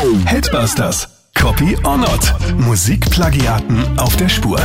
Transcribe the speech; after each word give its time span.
Headbusters. 0.00 1.06
Copy 1.34 1.76
or 1.84 1.98
not. 1.98 2.32
Musikplagiaten 2.56 3.98
auf 3.98 4.16
der 4.16 4.30
Spur. 4.30 4.58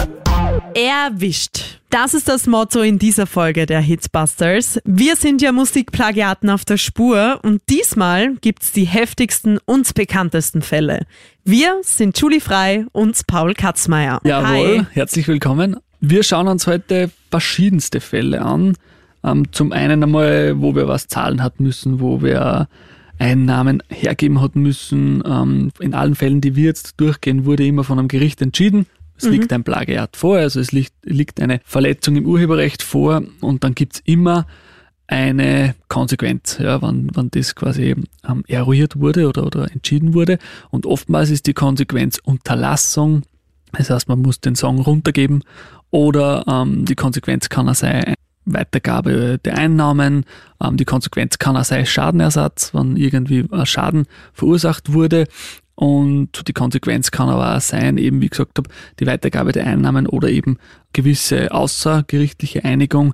Erwischt. 0.74 1.82
Das 1.90 2.14
ist 2.14 2.30
das 2.30 2.48
Motto 2.48 2.80
in 2.80 3.00
dieser 3.00 3.28
Folge 3.28 3.66
der 3.66 3.82
Hitbusters. 3.82 4.80
Wir 4.86 5.18
sind 5.18 5.42
ja 5.42 5.52
Musikplagiaten 5.52 6.50
auf 6.50 6.64
der 6.64 6.78
Spur 6.78 7.42
und 7.44 7.62
diesmal 7.70 8.36
gibt's 8.36 8.72
die 8.72 8.86
heftigsten 8.86 9.60
und 9.66 9.94
bekanntesten 9.94 10.62
Fälle. 10.62 11.06
Wir 11.44 11.80
sind 11.82 12.18
Julie 12.18 12.40
Frei 12.40 12.86
und 12.94 13.28
Paul 13.28 13.56
Katzmeier. 13.56 14.22
Jawohl, 14.24 14.80
Hi. 14.80 14.86
herzlich 14.94 15.28
willkommen. 15.28 15.76
Wir 16.00 16.24
schauen 16.24 16.48
uns 16.48 16.66
heute 16.66 17.12
verschiedenste 17.30 18.00
Fälle 18.00 18.42
an. 18.42 18.78
Ähm, 19.22 19.52
zum 19.52 19.74
einen 19.74 20.02
einmal, 20.02 20.62
wo 20.62 20.76
wir 20.76 20.88
was 20.88 21.08
zahlen 21.08 21.44
hat 21.44 21.60
müssen, 21.60 22.00
wo 22.00 22.22
wir 22.22 22.70
Einnahmen 23.20 23.82
hergeben 23.90 24.42
hat 24.42 24.56
müssen. 24.56 25.24
Ähm, 25.26 25.72
in 25.80 25.94
allen 25.94 26.16
Fällen, 26.16 26.42
die 26.42 26.56
wir 26.56 26.66
jetzt 26.66 27.00
durchgehen, 27.00 27.46
wurde 27.46 27.66
immer 27.66 27.84
von 27.84 28.00
einem 28.00 28.08
Gericht 28.08 28.42
entschieden. 28.42 28.86
Es 29.18 29.30
liegt 29.30 29.54
ein 29.54 29.64
Plagiat 29.64 30.18
vor, 30.18 30.38
also 30.38 30.60
es 30.60 30.74
liegt, 30.74 30.94
liegt 31.04 31.40
eine 31.40 31.62
Verletzung 31.64 32.18
im 32.18 32.26
Urheberrecht 32.26 32.84
vor 32.84 33.24
und 33.40 33.64
dann 33.64 33.74
gibt's 33.74 34.02
immer 34.04 34.46
eine 35.08 35.76
Konsequenz, 35.88 36.58
ja, 36.60 36.82
wann, 36.82 37.10
wann 37.14 37.30
das 37.32 37.56
quasi 37.56 37.96
ähm, 38.28 38.44
eruiert 38.48 39.00
wurde 39.00 39.30
oder, 39.30 39.46
oder 39.46 39.72
entschieden 39.72 40.14
wurde. 40.14 40.38
Und 40.70 40.86
oftmals 40.86 41.30
ist 41.30 41.46
die 41.48 41.54
Konsequenz 41.54 42.20
Unterlassung, 42.24 43.22
das 43.72 43.90
heißt, 43.90 44.08
man 44.08 44.22
muss 44.22 44.42
den 44.42 44.56
Song 44.56 44.80
runtergeben 44.80 45.44
oder 45.92 46.46
ähm, 46.48 46.86
die 46.86 46.96
Konsequenz 46.96 47.50
kann 47.50 47.70
auch 47.70 47.76
sein 47.76 48.16
Weitergabe 48.46 49.40
der 49.44 49.58
Einnahmen, 49.58 50.26
ähm, 50.64 50.78
die 50.78 50.86
Konsequenz 50.86 51.40
kann 51.40 51.58
auch 51.58 51.66
sein 51.66 51.86
Schadenersatz, 51.86 52.74
wenn 52.74 52.96
irgendwie 52.96 53.46
ein 53.52 53.66
Schaden 53.66 54.06
verursacht 54.34 54.94
wurde. 54.94 55.28
Und 55.76 56.48
die 56.48 56.54
Konsequenz 56.54 57.12
kann 57.12 57.28
aber 57.28 57.58
auch 57.58 57.62
sein, 57.62 57.98
eben 57.98 58.22
wie 58.22 58.30
gesagt 58.30 58.58
habe, 58.58 58.70
die 59.00 59.08
Weitergabe 59.08 59.52
der 59.52 59.68
Einnahmen 59.68 60.08
oder 60.08 60.30
eben 60.30 60.58
gewisse 60.94 61.52
außergerichtliche 61.52 62.64
Einigung, 62.64 63.14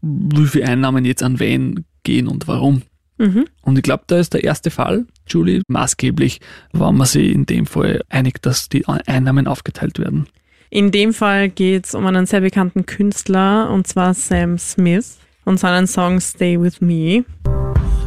wie 0.00 0.46
viele 0.46 0.66
Einnahmen 0.66 1.04
jetzt 1.04 1.24
an 1.24 1.40
wen 1.40 1.84
gehen 2.04 2.28
und 2.28 2.46
warum. 2.46 2.82
Mhm. 3.18 3.44
Und 3.62 3.76
ich 3.76 3.82
glaube, 3.82 4.04
da 4.06 4.18
ist 4.18 4.32
der 4.34 4.44
erste 4.44 4.70
Fall, 4.70 5.06
Julie, 5.28 5.62
maßgeblich, 5.66 6.40
wenn 6.72 6.96
man 6.96 7.06
sich 7.06 7.32
in 7.32 7.44
dem 7.44 7.66
Fall 7.66 8.02
einigt, 8.08 8.46
dass 8.46 8.68
die 8.68 8.86
Einnahmen 8.86 9.46
aufgeteilt 9.46 9.98
werden. 9.98 10.26
In 10.72 10.92
dem 10.92 11.12
Fall 11.12 11.48
geht's 11.48 11.96
um 11.96 12.06
einen 12.06 12.26
sehr 12.26 12.42
bekannten 12.42 12.86
Künstler 12.86 13.68
und 13.70 13.88
zwar 13.88 14.14
Sam 14.14 14.56
Smith 14.56 15.18
und 15.44 15.58
seinen 15.58 15.88
Song 15.88 16.20
Stay 16.20 16.60
With 16.60 16.80
Me. 16.80 17.24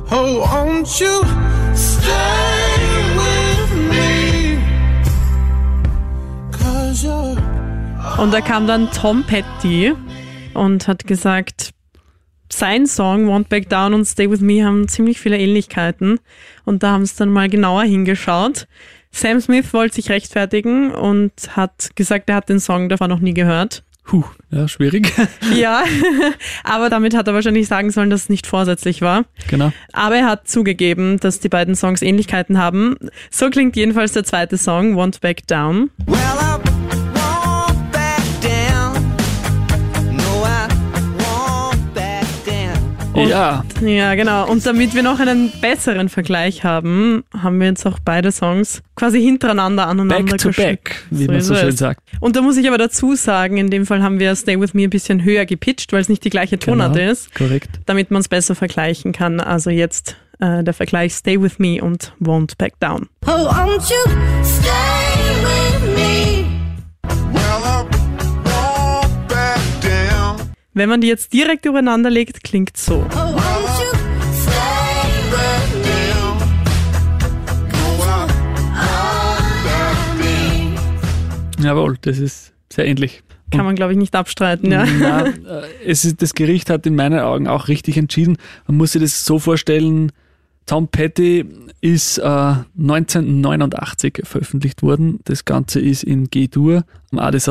Oh, 0.09 0.41
won't 0.41 0.97
you 0.97 1.25
stay 1.75 2.07
with 3.17 3.89
me? 3.89 4.57
Cause 6.53 7.05
you're 7.05 7.37
Und 8.17 8.33
da 8.33 8.39
kam 8.39 8.65
dann 8.65 8.89
Tom 8.91 9.25
Petty 9.25 9.93
und 10.53 10.87
hat 10.87 11.05
gesagt, 11.05 11.71
sein 12.49 12.87
Song 12.87 13.27
Won't 13.27 13.49
Back 13.49 13.67
Down 13.67 13.93
und 13.93 14.05
Stay 14.05 14.29
With 14.29 14.39
Me 14.39 14.63
haben 14.63 14.87
ziemlich 14.87 15.19
viele 15.19 15.37
Ähnlichkeiten. 15.37 16.21
Und 16.63 16.81
da 16.81 16.91
haben 16.91 17.05
sie 17.05 17.17
dann 17.17 17.29
mal 17.29 17.49
genauer 17.49 17.83
hingeschaut. 17.83 18.67
Sam 19.13 19.39
Smith 19.39 19.73
wollte 19.73 19.95
sich 19.95 20.09
rechtfertigen 20.09 20.91
und 20.91 21.31
hat 21.51 21.91
gesagt, 21.95 22.29
er 22.29 22.35
hat 22.35 22.49
den 22.49 22.59
Song 22.59 22.89
davor 22.89 23.07
noch 23.07 23.19
nie 23.19 23.33
gehört. 23.33 23.83
Puh, 24.05 24.23
ja, 24.51 24.67
schwierig. 24.67 25.13
Ja, 25.55 25.83
aber 26.63 26.89
damit 26.89 27.15
hat 27.15 27.27
er 27.27 27.33
wahrscheinlich 27.33 27.67
sagen 27.67 27.91
sollen, 27.91 28.09
dass 28.09 28.23
es 28.23 28.29
nicht 28.29 28.47
vorsätzlich 28.47 29.01
war. 29.01 29.23
genau. 29.47 29.71
Aber 29.93 30.15
er 30.15 30.25
hat 30.25 30.47
zugegeben, 30.47 31.19
dass 31.19 31.39
die 31.39 31.49
beiden 31.49 31.75
Songs 31.75 32.01
Ähnlichkeiten 32.01 32.57
haben. 32.57 32.95
So 33.29 33.49
klingt 33.49 33.75
jedenfalls 33.75 34.11
der 34.11 34.23
zweite 34.23 34.57
Song, 34.57 34.95
Won't 34.95 35.21
Back 35.21 35.47
Down. 35.47 35.91
Well, 36.07 36.72
Und- 43.13 43.27
ja, 43.29 43.63
Ja, 43.81 44.15
genau. 44.15 44.49
Und 44.49 44.65
damit 44.65 44.95
wir 44.95 45.03
noch 45.03 45.19
einen 45.19 45.51
besseren 45.61 46.09
Vergleich 46.09 46.63
haben, 46.63 47.23
haben 47.37 47.59
wir 47.59 47.67
jetzt 47.67 47.85
auch 47.85 47.99
beide 48.03 48.31
Songs 48.31 48.81
quasi 48.95 49.21
hintereinander 49.21 49.87
aneinander 49.87 50.31
back 50.31 50.37
to 50.39 50.47
geschickt. 50.49 50.83
back, 50.83 51.03
wie 51.11 51.25
So 51.25 51.31
man 51.31 51.41
so 51.41 51.55
schön 51.55 51.69
es. 51.69 51.77
sagt. 51.77 51.99
Und 52.19 52.35
da 52.35 52.41
muss 52.41 52.57
ich 52.57 52.67
aber 52.67 52.77
dazu 52.79 53.15
sagen, 53.15 53.57
in 53.57 53.69
dem 53.69 53.85
Fall 53.85 54.01
haben 54.01 54.19
wir 54.19 54.35
Stay 54.35 54.59
With 54.59 54.73
Me 54.73 54.83
ein 54.83 54.89
bisschen 54.89 55.23
höher 55.23 55.45
gepitcht, 55.45 55.93
weil 55.93 56.01
es 56.01 56.09
nicht 56.09 56.23
die 56.23 56.29
gleiche 56.31 56.57
Tonart 56.57 56.95
Genau, 56.95 57.11
ist, 57.11 57.33
Korrekt. 57.35 57.69
damit 57.85 58.09
man 58.09 58.21
es 58.21 58.27
besser 58.29 58.55
vergleichen 58.55 59.11
kann. 59.11 59.39
Also 59.39 59.69
jetzt 59.69 60.15
äh, 60.39 60.63
der 60.63 60.73
Vergleich 60.73 61.13
Stay 61.13 61.39
With 61.39 61.59
Me 61.59 61.81
und 61.83 62.13
Won't 62.19 62.57
Back 62.57 62.79
Down. 62.79 63.07
Oh, 63.27 63.29
won't 63.29 63.89
you 63.91 64.11
stay 64.43 65.43
with 65.43 65.95
me? 65.95 66.45
Wenn 70.73 70.89
man 70.89 71.01
die 71.01 71.07
jetzt 71.07 71.33
direkt 71.33 71.65
übereinander 71.65 72.09
legt, 72.09 72.43
klingt 72.43 72.77
so. 72.77 73.05
Oh. 73.15 73.39
Jawohl, 81.63 81.97
das 82.01 82.17
ist 82.17 82.53
sehr 82.71 82.85
ähnlich. 82.85 83.23
Kann 83.51 83.65
man, 83.65 83.75
glaube 83.75 83.93
ich, 83.93 83.97
nicht 83.97 84.15
abstreiten, 84.15 84.71
ja. 84.71 84.85
Na, 84.99 85.27
äh, 85.27 85.33
es 85.85 86.05
ist, 86.05 86.21
das 86.21 86.33
Gericht 86.33 86.69
hat 86.69 86.85
in 86.85 86.95
meinen 86.95 87.19
Augen 87.19 87.47
auch 87.47 87.67
richtig 87.67 87.97
entschieden. 87.97 88.37
Man 88.67 88.77
muss 88.77 88.93
sich 88.93 89.01
das 89.01 89.23
so 89.23 89.39
vorstellen, 89.39 90.11
Tom 90.65 90.87
Petty 90.87 91.45
ist 91.79 92.17
äh, 92.17 92.23
1989 92.23 94.21
veröffentlicht 94.23 94.81
worden. 94.81 95.19
Das 95.25 95.45
Ganze 95.45 95.79
ist 95.79 96.03
in 96.03 96.29
G-Dur, 96.29 96.83
auch 97.15 97.31
das 97.31 97.47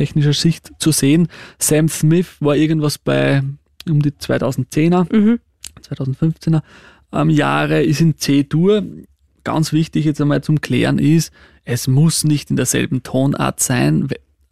aus 0.00 0.14
musiktechnischer 0.14 0.32
Sicht 0.32 0.72
zu 0.78 0.92
sehen. 0.92 1.28
Sam 1.58 1.88
Smith 1.88 2.36
war 2.40 2.56
irgendwas 2.56 2.98
bei 2.98 3.42
um 3.88 4.02
die 4.02 4.10
2010er, 4.10 5.06
Mhm. 5.10 5.40
2015er 5.82 6.62
ähm, 7.12 7.30
Jahre, 7.30 7.82
ist 7.82 8.00
in 8.00 8.16
C-Dur. 8.16 8.82
Ganz 9.44 9.72
wichtig 9.72 10.04
jetzt 10.04 10.20
einmal 10.20 10.42
zum 10.42 10.60
Klären 10.60 10.98
ist, 10.98 11.32
es 11.64 11.88
muss 11.88 12.24
nicht 12.24 12.50
in 12.50 12.56
derselben 12.56 13.02
Tonart 13.02 13.60
sein, 13.60 14.08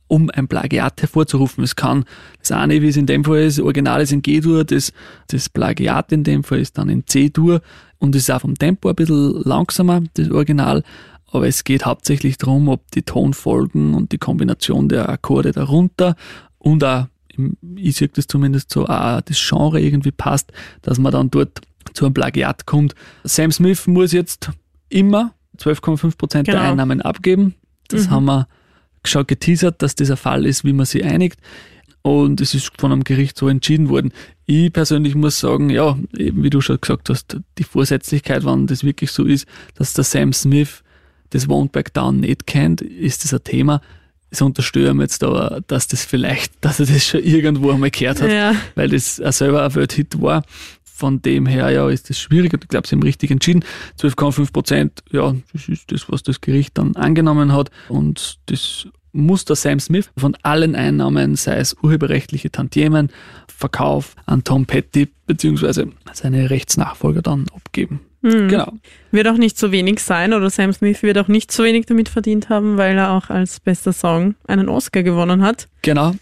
um 0.07 0.31
ein 0.31 0.49
Plagiat 0.49 1.03
hervorzurufen. 1.03 1.63
Es 1.63 1.77
kann 1.77 2.05
das 2.41 2.53
eine, 2.53 2.81
wie 2.81 2.89
es 2.89 2.97
in 2.97 3.05
dem 3.05 3.25
Fall 3.25 3.41
ist, 3.41 3.61
Original 3.61 4.01
ist 4.01 4.13
in 4.13 4.23
G-Dur, 4.23 4.65
das, 4.65 4.93
das 5.27 5.51
Plagiat 5.51 6.13
in 6.13 6.25
dem 6.25 6.43
Fall 6.43 6.61
ist 6.61 6.79
dann 6.79 6.89
in 6.89 7.07
C-Dur 7.07 7.61
und 7.99 8.17
ist 8.17 8.31
auch 8.31 8.41
vom 8.41 8.55
Tempo 8.55 8.89
ein 8.89 8.95
bisschen 8.95 9.43
langsamer, 9.43 10.03
das 10.15 10.31
Original. 10.31 10.83
Aber 11.31 11.47
es 11.47 11.65
geht 11.65 11.85
hauptsächlich 11.85 12.39
darum, 12.39 12.69
ob 12.69 12.91
die 12.93 13.03
Tonfolgen 13.03 13.95
und 13.95 14.13
die 14.13 14.19
Kombination 14.19 14.89
der 14.89 15.09
Akkorde 15.09 15.53
darunter 15.53 16.17
und 16.59 16.83
auch, 16.85 17.07
ich 17.77 17.97
sehe 17.97 18.09
das 18.09 18.27
zumindest 18.27 18.71
so, 18.73 18.87
auch 18.87 19.21
das 19.21 19.39
Genre 19.39 19.81
irgendwie 19.81 20.11
passt, 20.11 20.53
dass 20.83 20.99
man 20.99 21.13
dann 21.13 21.31
dort 21.31 21.61
zu 21.95 22.05
einem 22.07 22.15
Plagiat 22.15 22.67
kommt. 22.67 22.95
Sam 23.25 23.53
Smith 23.53 23.87
muss 23.87 24.13
jetzt 24.13 24.51
immer 24.89 25.35
12,5 25.59 26.17
Prozent 26.17 26.47
Genau. 26.47 26.59
der 26.61 26.71
Einnahmen 26.71 27.03
abgeben. 27.03 27.55
Das 27.89 28.07
Mhm. 28.07 28.11
haben 28.11 28.25
wir 28.27 28.49
schon 29.05 29.27
geteasert, 29.27 29.83
dass 29.83 29.95
dieser 29.95 30.17
Fall 30.17 30.47
ist, 30.47 30.65
wie 30.65 30.73
man 30.73 30.87
sich 30.87 31.05
einigt. 31.05 31.39
Und 32.03 32.41
es 32.41 32.55
ist 32.55 32.71
von 32.79 32.93
einem 32.93 33.05
Gericht 33.05 33.37
so 33.37 33.49
entschieden 33.49 33.89
worden. 33.89 34.13
Ich 34.47 34.73
persönlich 34.73 35.15
muss 35.15 35.41
sagen, 35.41 35.69
ja, 35.71 35.99
eben 36.17 36.43
wie 36.43 36.51
du 36.51 36.61
schon 36.61 36.81
gesagt 36.81 37.11
hast, 37.11 37.37
die 37.59 37.65
Vorsätzlichkeit, 37.65 38.45
wenn 38.45 38.67
das 38.67 38.83
wirklich 38.85 39.11
so 39.13 39.25
ist, 39.25 39.47
dass 39.75 39.93
der 39.93 40.05
Sam 40.05 40.33
Smith 40.33 40.83
das 41.31 41.49
Won't 41.49 41.71
Back 41.73 41.93
Down 41.95 42.21
nicht 42.21 42.47
kennt, 42.47 42.81
ist 42.81 43.25
das 43.25 43.35
ein 43.35 43.45
Thema. 43.45 43.81
Das 44.31 44.43
unterstelle 44.43 44.91
ihm 44.91 45.01
jetzt 45.01 45.23
aber, 45.25 45.61
dass 45.67 45.89
das 45.89 46.05
vielleicht, 46.05 46.53
dass 46.61 46.81
er 46.81 46.87
das 46.87 47.05
schon 47.07 47.23
irgendwo 47.23 47.71
einmal 47.71 47.91
gehört 47.91 48.21
hat, 48.21 48.31
Ja. 48.31 48.55
weil 48.75 48.89
das 48.91 49.21
auch 49.21 49.33
selber 49.33 49.65
ein 49.65 49.75
Welthit 49.75 50.21
war. 50.21 50.45
Von 50.85 51.23
dem 51.23 51.47
her, 51.47 51.71
ja, 51.71 51.89
ist 51.89 52.11
das 52.11 52.19
schwierig 52.19 52.53
und 52.53 52.65
ich 52.65 52.69
glaube, 52.69 52.87
sie 52.89 52.97
haben 52.97 53.05
richtig 53.05 53.31
entschieden. 53.31 53.65
12,5 54.01 54.53
Prozent, 54.53 55.03
ja, 55.13 55.33
das 55.53 55.69
ist 55.69 55.93
das, 55.93 56.11
was 56.11 56.25
das 56.25 56.41
Gericht 56.41 56.77
dann 56.77 56.97
angenommen 56.97 57.53
hat 57.53 57.71
und 57.89 58.39
das 58.47 58.89
muss 59.13 59.45
der 59.45 59.55
Sam 59.57 59.79
Smith 59.81 60.11
von 60.19 60.37
allen 60.43 60.75
Einnahmen, 60.75 61.37
sei 61.37 61.57
es 61.59 61.77
urheberrechtliche 61.83 62.51
Tantiemen, 62.51 63.11
Verkauf 63.47 64.15
an 64.27 64.45
Tom 64.45 64.67
Petty 64.67 65.09
beziehungsweise 65.27 65.89
seine 66.13 66.51
Rechtsnachfolger 66.51 67.23
dann 67.23 67.47
abgeben. 67.55 68.01
Mhm. 68.23 68.49
Genau. 68.49 68.73
Wird 69.13 69.29
auch 69.29 69.37
nicht 69.37 69.57
so 69.59 69.71
wenig 69.71 70.01
sein 70.01 70.33
oder 70.33 70.51
Sam 70.51 70.73
Smith 70.73 71.03
wird 71.03 71.19
auch 71.19 71.29
nicht 71.29 71.53
so 71.53 71.63
wenig 71.65 71.87
damit 71.87 72.09
verdient 72.09 72.49
haben, 72.49 72.77
weil 72.77 72.97
er 72.99 73.13
auch 73.13 73.31
als 73.31 73.61
bester 73.61 73.93
Song 73.93 74.35
einen 74.47 74.69
Oscar 74.69 75.03
gewonnen 75.03 75.43
hat. 75.43 75.69
Genau. 75.83 76.15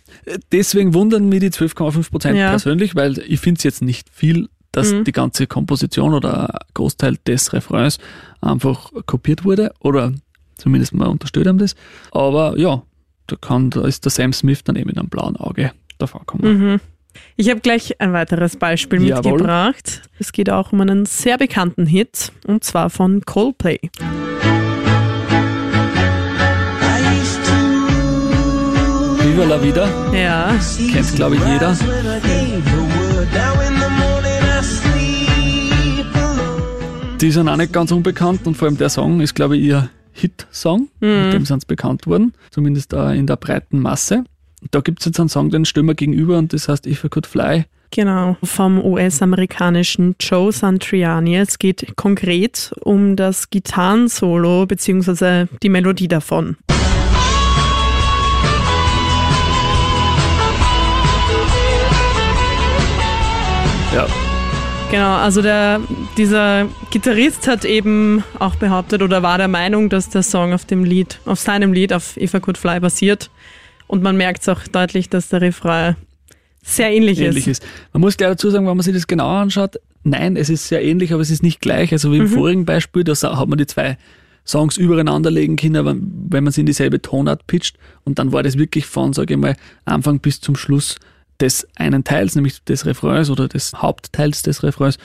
Deswegen 0.52 0.92
wundern 0.94 1.28
mich 1.28 1.40
die 1.40 1.50
12,5 1.50 2.10
Prozent 2.10 2.36
Ja. 2.38 2.50
persönlich, 2.50 2.94
weil 2.94 3.18
ich 3.26 3.40
finde 3.40 3.58
es 3.58 3.64
jetzt 3.64 3.82
nicht 3.82 4.08
viel, 4.12 4.48
dass 4.72 4.92
Mhm. 4.92 5.04
die 5.04 5.12
ganze 5.12 5.46
Komposition 5.46 6.12
oder 6.12 6.58
Großteil 6.74 7.16
des 7.26 7.52
Refrains 7.54 7.98
einfach 8.42 8.90
kopiert 9.06 9.44
wurde 9.44 9.72
oder 9.80 10.12
zumindest 10.58 10.92
mal 10.92 11.06
unterstellt 11.06 11.46
haben 11.46 11.58
das. 11.58 11.74
Aber 12.12 12.58
ja, 12.58 12.82
da 13.26 13.36
kann, 13.36 13.70
da 13.70 13.86
ist 13.86 14.04
der 14.04 14.10
Sam 14.12 14.32
Smith 14.34 14.62
dann 14.64 14.76
eben 14.76 14.88
mit 14.88 14.98
einem 14.98 15.08
blauen 15.08 15.36
Auge 15.36 15.72
davor 15.98 16.24
kommen. 16.26 16.72
Mhm. 16.72 16.80
Ich 17.36 17.50
habe 17.50 17.60
gleich 17.60 18.00
ein 18.00 18.12
weiteres 18.12 18.56
Beispiel 18.56 19.02
Jawohl. 19.06 19.32
mitgebracht. 19.32 20.02
Es 20.18 20.32
geht 20.32 20.50
auch 20.50 20.72
um 20.72 20.80
einen 20.80 21.06
sehr 21.06 21.38
bekannten 21.38 21.86
Hit 21.86 22.32
und 22.46 22.64
zwar 22.64 22.90
von 22.90 23.22
Coldplay. 23.22 23.78
Viva 29.20 29.44
la 29.44 29.62
Vida, 29.62 29.88
Ja, 30.14 30.54
kennt 30.92 31.14
glaube 31.14 31.36
ich 31.36 31.44
jeder. 31.44 31.76
Die 37.20 37.30
sind 37.30 37.48
auch 37.48 37.56
nicht 37.56 37.72
ganz 37.72 37.92
unbekannt 37.92 38.46
und 38.46 38.56
vor 38.56 38.68
allem 38.68 38.76
der 38.76 38.88
Song 38.90 39.20
ist, 39.20 39.34
glaube 39.34 39.56
ich, 39.56 39.64
ihr 39.64 39.90
Hit-Song. 40.12 40.88
Mit 41.00 41.32
dem 41.32 41.44
sind 41.44 41.60
sie 41.60 41.66
bekannt 41.66 42.06
worden, 42.06 42.32
zumindest 42.50 42.92
äh, 42.92 43.12
in 43.12 43.26
der 43.26 43.36
breiten 43.36 43.80
Masse. 43.80 44.24
Da 44.70 44.80
gibt 44.80 45.00
es 45.00 45.06
jetzt 45.06 45.20
einen 45.20 45.28
Song, 45.28 45.50
den 45.50 45.64
stellen 45.64 45.86
wir 45.86 45.94
gegenüber 45.94 46.38
und 46.38 46.52
das 46.52 46.68
heißt 46.68 46.86
If 46.86 47.04
I 47.04 47.08
Could 47.08 47.26
Fly. 47.26 47.64
genau. 47.90 48.36
Vom 48.42 48.82
US-amerikanischen 48.84 50.16
Joe 50.18 50.50
Santriani. 50.52 51.36
Es 51.36 51.58
geht 51.58 51.96
konkret 51.96 52.72
um 52.80 53.16
das 53.16 53.50
Gitarrensolo 53.50 54.66
bzw. 54.66 55.46
die 55.62 55.68
Melodie 55.68 56.08
davon. 56.08 56.56
Ja, 63.94 64.06
Genau, 64.90 65.16
also 65.16 65.42
der, 65.42 65.80
dieser 66.16 66.66
Gitarrist 66.90 67.48
hat 67.48 67.64
eben 67.64 68.22
auch 68.38 68.54
behauptet 68.54 69.02
oder 69.02 69.20
war 69.20 69.36
der 69.36 69.48
Meinung, 69.48 69.88
dass 69.88 70.10
der 70.10 70.22
Song 70.22 70.52
auf 70.52 70.64
dem 70.64 70.84
Lied, 70.84 71.18
auf 71.26 71.40
seinem 71.40 71.72
Lied, 71.72 71.92
auf 71.92 72.16
If 72.16 72.34
I 72.34 72.40
Could 72.40 72.56
Fly 72.56 72.78
basiert. 72.78 73.28
Und 73.86 74.02
man 74.02 74.16
merkt 74.16 74.42
es 74.42 74.48
auch 74.48 74.62
deutlich, 74.64 75.08
dass 75.08 75.28
der 75.28 75.40
Refrain 75.40 75.96
sehr 76.62 76.90
ähnlich, 76.90 77.20
ähnlich 77.20 77.46
ist. 77.46 77.62
ist. 77.62 77.68
Man 77.92 78.00
muss 78.00 78.16
gleich 78.16 78.30
dazu 78.30 78.50
sagen, 78.50 78.66
wenn 78.66 78.76
man 78.76 78.82
sich 78.82 78.94
das 78.94 79.06
genauer 79.06 79.38
anschaut, 79.38 79.76
nein, 80.02 80.36
es 80.36 80.50
ist 80.50 80.68
sehr 80.68 80.82
ähnlich, 80.82 81.12
aber 81.12 81.22
es 81.22 81.30
ist 81.30 81.42
nicht 81.42 81.60
gleich. 81.60 81.92
Also 81.92 82.12
wie 82.12 82.18
im 82.18 82.28
vorigen 82.28 82.64
Beispiel, 82.64 83.04
da 83.04 83.14
hat 83.14 83.48
man 83.48 83.58
die 83.58 83.66
zwei 83.66 83.96
Songs 84.44 84.76
übereinander 84.76 85.30
legen 85.30 85.56
können, 85.56 85.84
wenn, 85.84 86.26
wenn 86.30 86.44
man 86.44 86.52
sie 86.52 86.60
in 86.60 86.66
dieselbe 86.66 87.02
Tonart 87.02 87.46
pitcht. 87.46 87.76
Und 88.04 88.18
dann 88.18 88.32
war 88.32 88.42
das 88.42 88.58
wirklich 88.58 88.86
von, 88.86 89.12
sage 89.12 89.34
ich 89.34 89.40
mal, 89.40 89.56
Anfang 89.84 90.20
bis 90.20 90.40
zum 90.40 90.56
Schluss 90.56 90.96
des 91.40 91.68
einen 91.76 92.04
Teils, 92.04 92.34
nämlich 92.34 92.62
des 92.64 92.86
Refrains 92.86 93.30
oder 93.30 93.48
des 93.48 93.74
Hauptteils 93.74 94.42
des 94.42 94.62
Refrains, 94.62 94.98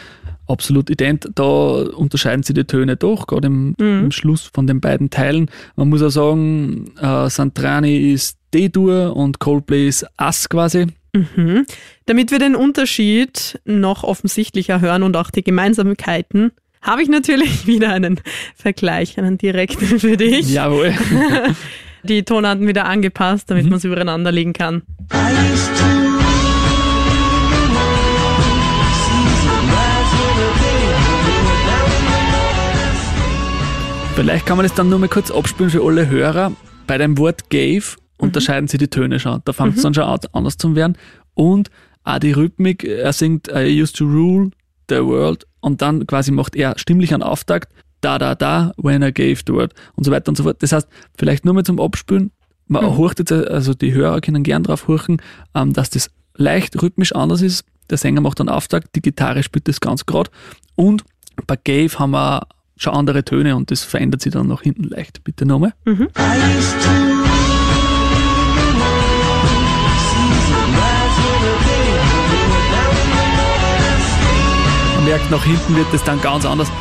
absolut 0.51 0.89
ident. 0.89 1.29
Da 1.35 1.43
unterscheiden 1.43 2.43
sie 2.43 2.53
die 2.53 2.65
Töne 2.65 2.97
doch, 2.97 3.27
gerade 3.27 3.47
im, 3.47 3.75
im 3.79 4.11
Schluss 4.11 4.49
von 4.53 4.67
den 4.67 4.81
beiden 4.81 5.09
Teilen. 5.09 5.49
Man 5.75 5.89
muss 5.89 6.03
auch 6.03 6.09
sagen, 6.09 6.91
äh, 6.99 7.29
Santrani 7.29 8.11
ist 8.11 8.37
D-Dur 8.53 9.15
und 9.15 9.39
Coldplay 9.39 9.87
ist 9.87 10.05
Ass 10.17 10.49
quasi. 10.49 10.87
Mhm. 11.13 11.65
Damit 12.05 12.31
wir 12.31 12.39
den 12.39 12.55
Unterschied 12.55 13.59
noch 13.65 14.03
offensichtlicher 14.03 14.81
hören 14.81 15.03
und 15.03 15.17
auch 15.17 15.29
die 15.29 15.43
Gemeinsamkeiten, 15.43 16.51
habe 16.81 17.03
ich 17.03 17.09
natürlich 17.09 17.67
wieder 17.67 17.91
einen 17.91 18.19
Vergleich, 18.55 19.17
einen 19.17 19.37
direkten 19.37 19.99
für 19.99 20.17
dich. 20.17 20.51
Jawohl. 20.51 20.93
Die 22.03 22.23
Tonarten 22.23 22.67
wieder 22.67 22.85
angepasst, 22.85 23.51
damit 23.51 23.69
man 23.69 23.79
sie 23.79 23.85
übereinander 23.85 24.31
legen 24.31 24.53
kann. 24.53 24.81
Vielleicht 34.21 34.45
kann 34.45 34.55
man 34.55 34.67
das 34.67 34.75
dann 34.75 34.87
nur 34.87 34.99
mal 34.99 35.09
kurz 35.09 35.31
abspielen 35.31 35.71
für 35.71 35.83
alle 35.83 36.07
Hörer. 36.07 36.51
Bei 36.85 36.99
dem 36.99 37.17
Wort 37.17 37.49
gave 37.49 37.97
unterscheiden 38.19 38.67
sie 38.67 38.77
die 38.77 38.87
Töne 38.87 39.19
schon. 39.19 39.41
Da 39.45 39.51
fängt 39.51 39.77
es 39.77 39.81
dann 39.81 39.95
schon 39.95 40.03
an, 40.03 40.19
anders 40.31 40.57
zu 40.57 40.75
werden. 40.75 40.95
Und 41.33 41.71
auch 42.03 42.19
die 42.19 42.31
Rhythmik, 42.31 42.83
er 42.83 43.13
singt 43.13 43.47
I 43.47 43.81
used 43.81 43.95
to 43.95 44.05
rule 44.05 44.51
the 44.89 45.03
world 45.03 45.47
und 45.61 45.81
dann 45.81 46.05
quasi 46.05 46.29
macht 46.31 46.55
er 46.55 46.77
stimmlich 46.77 47.15
einen 47.15 47.23
Auftakt, 47.23 47.73
da, 48.01 48.19
da, 48.19 48.35
da, 48.35 48.73
when 48.77 49.01
I 49.01 49.11
gave 49.11 49.41
the 49.47 49.53
word 49.53 49.73
und 49.95 50.03
so 50.03 50.11
weiter 50.11 50.29
und 50.29 50.35
so 50.35 50.43
fort. 50.43 50.61
Das 50.61 50.71
heißt, 50.71 50.87
vielleicht 51.17 51.43
nur 51.43 51.55
mal 51.55 51.63
zum 51.63 51.79
Abspülen, 51.79 52.29
man 52.67 52.95
horcht 52.95 53.17
jetzt, 53.17 53.31
also 53.31 53.73
die 53.73 53.91
Hörer 53.91 54.21
können 54.21 54.43
gern 54.43 54.61
drauf 54.61 54.87
horchen, 54.87 55.19
ähm, 55.55 55.73
dass 55.73 55.89
das 55.89 56.11
leicht 56.35 56.79
rhythmisch 56.79 57.15
anders 57.15 57.41
ist. 57.41 57.65
Der 57.89 57.97
Sänger 57.97 58.21
macht 58.21 58.39
einen 58.39 58.49
Auftakt, 58.49 58.95
die 58.95 59.01
Gitarre 59.01 59.41
spielt 59.41 59.67
das 59.67 59.81
ganz 59.81 60.05
gerade 60.05 60.29
und 60.75 61.03
bei 61.47 61.55
Gave 61.55 61.97
haben 61.97 62.11
wir 62.11 62.45
schon 62.81 62.93
andere 62.93 63.23
Töne 63.23 63.55
und 63.55 63.71
das 63.71 63.83
verändert 63.83 64.21
sich 64.21 64.33
dann 64.33 64.47
nach 64.47 64.61
hinten 64.61 64.83
leicht. 64.83 65.23
Bitte 65.23 65.45
nochmal. 65.45 65.73
Man 74.95 75.05
merkt, 75.05 75.31
nach 75.31 75.43
hinten 75.43 75.75
wird 75.75 75.87
das 75.91 76.03
dann 76.03 76.21
ganz 76.21 76.45
anders. 76.45 76.71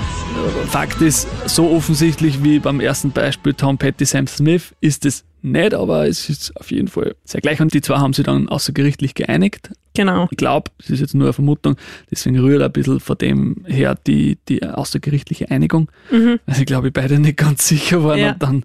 Fakt 0.69 1.01
ist, 1.01 1.27
so 1.47 1.71
offensichtlich 1.71 2.43
wie 2.45 2.59
beim 2.59 2.81
ersten 2.81 3.11
Beispiel 3.11 3.55
Tom 3.55 3.77
Petty, 3.79 4.05
Sam 4.05 4.27
Smith 4.27 4.75
ist 4.81 5.05
es 5.05 5.25
nicht, 5.43 5.75
aber 5.75 6.07
es 6.07 6.29
ist 6.29 6.55
auf 6.57 6.71
jeden 6.71 6.89
Fall 6.89 7.15
sehr 7.25 7.41
gleich. 7.41 7.61
Und 7.61 7.73
die 7.75 7.81
zwei 7.81 7.97
haben 7.97 8.13
sich 8.13 8.25
dann 8.25 8.49
außergerichtlich 8.49 9.15
geeinigt. 9.15 9.71
Genau. 9.95 10.29
Ich 10.31 10.37
glaube, 10.37 10.71
es 10.79 10.91
ist 10.91 11.01
jetzt 11.01 11.15
nur 11.15 11.27
eine 11.27 11.33
Vermutung, 11.33 11.77
deswegen 12.11 12.39
rührt 12.39 12.63
ein 12.63 12.71
bisschen 12.71 13.01
von 13.01 13.19
dem 13.19 13.65
her 13.67 13.97
die, 14.07 14.39
die 14.49 14.63
außergerichtliche 14.63 15.51
Einigung. 15.51 15.91
Also 16.47 16.61
ich 16.61 16.67
glaube, 16.67 16.91
beide 16.93 17.19
nicht 17.19 17.37
ganz 17.39 17.67
sicher 17.67 18.05
waren 18.05 18.19
Ja. 18.19 18.33
und 18.33 18.43
dann 18.43 18.65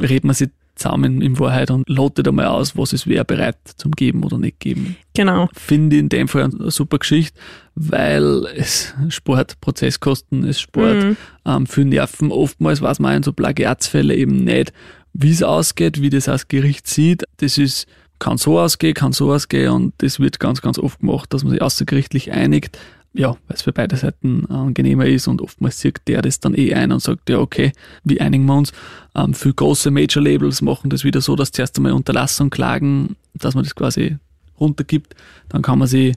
redet 0.00 0.24
man 0.24 0.34
sich 0.34 0.48
zusammen 0.74 1.22
in 1.22 1.38
Wahrheit 1.38 1.70
und 1.70 1.88
lotet 1.88 2.26
einmal 2.28 2.46
aus, 2.46 2.76
was 2.76 2.92
es 2.92 3.06
wer 3.06 3.24
bereit 3.24 3.56
zum 3.76 3.92
Geben 3.92 4.24
oder 4.24 4.38
nicht 4.38 4.60
geben. 4.60 4.96
Genau. 5.14 5.48
Finde 5.54 5.96
ich 5.96 6.00
in 6.00 6.08
dem 6.08 6.28
Fall 6.28 6.44
eine 6.44 6.70
super 6.70 6.98
Geschichte, 6.98 7.38
weil 7.74 8.46
es 8.56 8.94
Sport, 9.08 9.60
Prozesskosten, 9.60 10.44
es 10.44 10.60
Sport, 10.60 11.16
ähm, 11.46 11.66
viel 11.66 11.84
Nerven. 11.84 12.32
Oftmals 12.32 12.82
weiß 12.82 12.98
man 12.98 13.16
in 13.16 13.22
so 13.22 13.32
Plagiatsfälle 13.32 14.14
eben 14.14 14.44
nicht, 14.44 14.72
wie 15.12 15.30
es 15.30 15.42
ausgeht, 15.42 16.00
wie 16.00 16.10
das 16.10 16.24
das 16.24 16.48
Gericht 16.48 16.88
sieht. 16.88 17.24
Das 17.38 17.56
ist, 17.58 17.86
kann 18.18 18.38
so 18.38 18.58
ausgehen, 18.58 18.94
kann 18.94 19.12
so 19.12 19.32
ausgehen 19.32 19.70
und 19.70 19.94
das 19.98 20.18
wird 20.18 20.40
ganz, 20.40 20.60
ganz 20.60 20.78
oft 20.78 21.00
gemacht, 21.00 21.32
dass 21.32 21.44
man 21.44 21.52
sich 21.52 21.62
außergerichtlich 21.62 22.32
einigt. 22.32 22.78
Ja, 23.16 23.30
weil 23.30 23.54
es 23.54 23.62
für 23.62 23.72
beide 23.72 23.96
Seiten 23.96 24.46
angenehmer 24.46 25.06
ist 25.06 25.28
und 25.28 25.40
oftmals 25.40 25.78
sieht 25.78 26.00
der 26.08 26.20
das 26.20 26.40
dann 26.40 26.54
eh 26.54 26.74
ein 26.74 26.90
und 26.90 27.00
sagt, 27.00 27.30
ja 27.30 27.38
okay, 27.38 27.72
wie 28.02 28.20
einigen 28.20 28.44
wir 28.44 28.56
uns. 28.56 28.72
Ähm, 29.14 29.34
für 29.34 29.54
große 29.54 29.92
Major-Labels 29.92 30.62
machen 30.62 30.90
das 30.90 31.04
wieder 31.04 31.20
so, 31.20 31.36
dass 31.36 31.52
zuerst 31.52 31.76
einmal 31.76 31.92
Unterlassung 31.92 32.50
klagen, 32.50 33.14
dass 33.34 33.54
man 33.54 33.62
das 33.62 33.76
quasi 33.76 34.16
runtergibt, 34.58 35.14
dann 35.48 35.62
kann 35.62 35.78
man 35.78 35.86
sie 35.86 36.14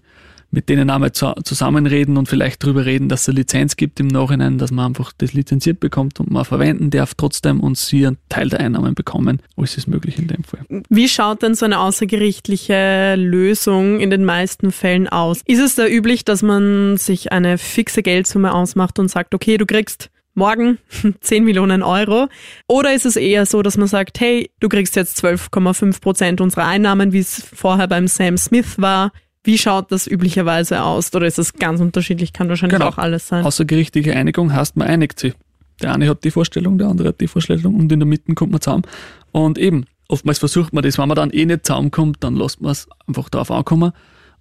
mit 0.51 0.69
denen 0.69 0.89
einmal 0.89 1.11
zu, 1.11 1.33
zusammenreden 1.43 2.17
und 2.17 2.27
vielleicht 2.27 2.63
drüber 2.63 2.85
reden, 2.85 3.09
dass 3.09 3.21
es 3.21 3.29
eine 3.29 3.39
Lizenz 3.39 3.75
gibt 3.75 3.99
im 3.99 4.07
Nachhinein, 4.07 4.57
dass 4.57 4.71
man 4.71 4.87
einfach 4.87 5.11
das 5.17 5.33
lizenziert 5.33 5.79
bekommt 5.79 6.19
und 6.19 6.31
man 6.31 6.45
verwenden 6.45 6.89
darf 6.89 7.13
trotzdem 7.15 7.59
und 7.59 7.77
sie 7.77 8.07
einen 8.07 8.17
Teil 8.29 8.49
der 8.49 8.61
Einnahmen 8.61 8.95
bekommen. 8.95 9.41
Alles 9.55 9.77
ist 9.77 9.87
möglich 9.87 10.17
in 10.17 10.27
dem 10.27 10.43
Fall. 10.43 10.61
Wie 10.89 11.09
schaut 11.09 11.43
denn 11.43 11.55
so 11.55 11.65
eine 11.65 11.79
außergerichtliche 11.79 13.15
Lösung 13.15 13.99
in 13.99 14.09
den 14.09 14.25
meisten 14.25 14.71
Fällen 14.71 15.07
aus? 15.07 15.41
Ist 15.45 15.59
es 15.59 15.75
da 15.75 15.85
üblich, 15.85 16.25
dass 16.25 16.41
man 16.41 16.97
sich 16.97 17.31
eine 17.31 17.57
fixe 17.57 18.01
Geldsumme 18.01 18.53
ausmacht 18.53 18.99
und 18.99 19.09
sagt, 19.09 19.35
okay, 19.35 19.57
du 19.57 19.65
kriegst 19.65 20.09
morgen 20.37 20.77
10 21.21 21.43
Millionen 21.43 21.83
Euro? 21.83 22.27
Oder 22.67 22.93
ist 22.93 23.05
es 23.05 23.17
eher 23.17 23.45
so, 23.45 23.61
dass 23.61 23.75
man 23.75 23.87
sagt, 23.87 24.19
hey, 24.21 24.49
du 24.61 24.69
kriegst 24.69 24.95
jetzt 24.95 25.21
12,5 25.23 25.99
Prozent 25.99 26.39
unserer 26.39 26.65
Einnahmen, 26.65 27.11
wie 27.11 27.19
es 27.19 27.43
vorher 27.53 27.87
beim 27.87 28.07
Sam 28.07 28.37
Smith 28.37 28.75
war? 28.77 29.11
Wie 29.47 29.57
schaut 29.57 29.93
das 29.93 30.07
üblicherweise 30.07 30.83
aus? 30.83 31.13
Oder 31.15 31.25
ist 31.25 31.39
es 31.39 31.53
ganz 31.53 31.79
unterschiedlich? 31.79 32.33
Kann 32.33 32.49
wahrscheinlich 32.49 32.77
Genau. 32.77 32.89
auch 32.91 32.97
alles 32.97 33.29
sein. 33.29 33.45
Außergerichtliche 33.45 34.13
Einigung 34.13 34.51
heißt, 34.53 34.75
man 34.75 34.89
einigt 34.89 35.19
sich. 35.21 35.33
Der 35.81 35.93
eine 35.93 36.09
hat 36.09 36.25
die 36.25 36.31
Vorstellung, 36.31 36.77
der 36.77 36.89
andere 36.89 37.07
hat 37.09 37.21
die 37.21 37.27
Vorstellung 37.27 37.75
und 37.75 37.89
in 37.89 38.01
der 38.01 38.07
Mitte 38.07 38.33
kommt 38.33 38.51
man 38.51 38.59
zusammen. 38.59 38.83
Und 39.31 39.57
eben, 39.57 39.85
oftmals 40.09 40.39
versucht 40.39 40.73
man 40.73 40.83
das, 40.83 40.97
wenn 40.97 41.07
man 41.07 41.15
dann 41.15 41.29
eh 41.29 41.45
nicht 41.45 41.65
zusammenkommt, 41.65 42.17
dann 42.25 42.35
lässt 42.35 42.59
man 42.59 42.73
es 42.73 42.89
einfach 43.07 43.29
darauf 43.29 43.49
ankommen. 43.49 43.93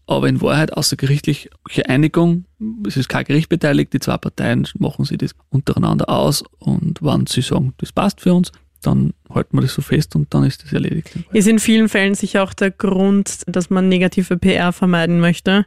Aber 0.08 0.28
in 0.28 0.40
Wahrheit, 0.40 0.72
außergerichtliche 0.76 1.50
Einigung, 1.88 2.44
es 2.84 2.96
ist 2.96 3.08
kein 3.08 3.25
Gericht 3.26 3.48
beteiligt, 3.48 3.92
die 3.92 4.00
zwei 4.00 4.16
Parteien 4.16 4.66
machen 4.78 5.04
sich 5.04 5.18
das 5.18 5.36
untereinander 5.50 6.08
aus 6.08 6.42
und 6.58 7.00
wenn 7.00 7.26
sie 7.26 7.42
sagen, 7.42 7.75
das 7.78 7.92
passt 7.92 8.20
für 8.20 8.34
uns, 8.34 8.50
dann 8.83 9.12
halten 9.33 9.56
wir 9.56 9.62
das 9.62 9.75
so 9.75 9.83
fest 9.83 10.14
und 10.16 10.33
dann 10.35 10.45
ist 10.45 10.62
das 10.64 10.73
erledigt. 10.73 11.11
Ist 11.33 11.49
in 11.49 11.59
vielen 11.59 11.88
Fällen 11.88 12.14
sicher 12.14 12.42
auch 12.42 12.54
der 12.54 12.71
Grund, 12.71 13.42
dass 13.47 13.71
man 13.71 13.88
negative 13.88 14.37
PR 14.37 14.73
vermeiden 14.73 15.21
möchte, 15.21 15.66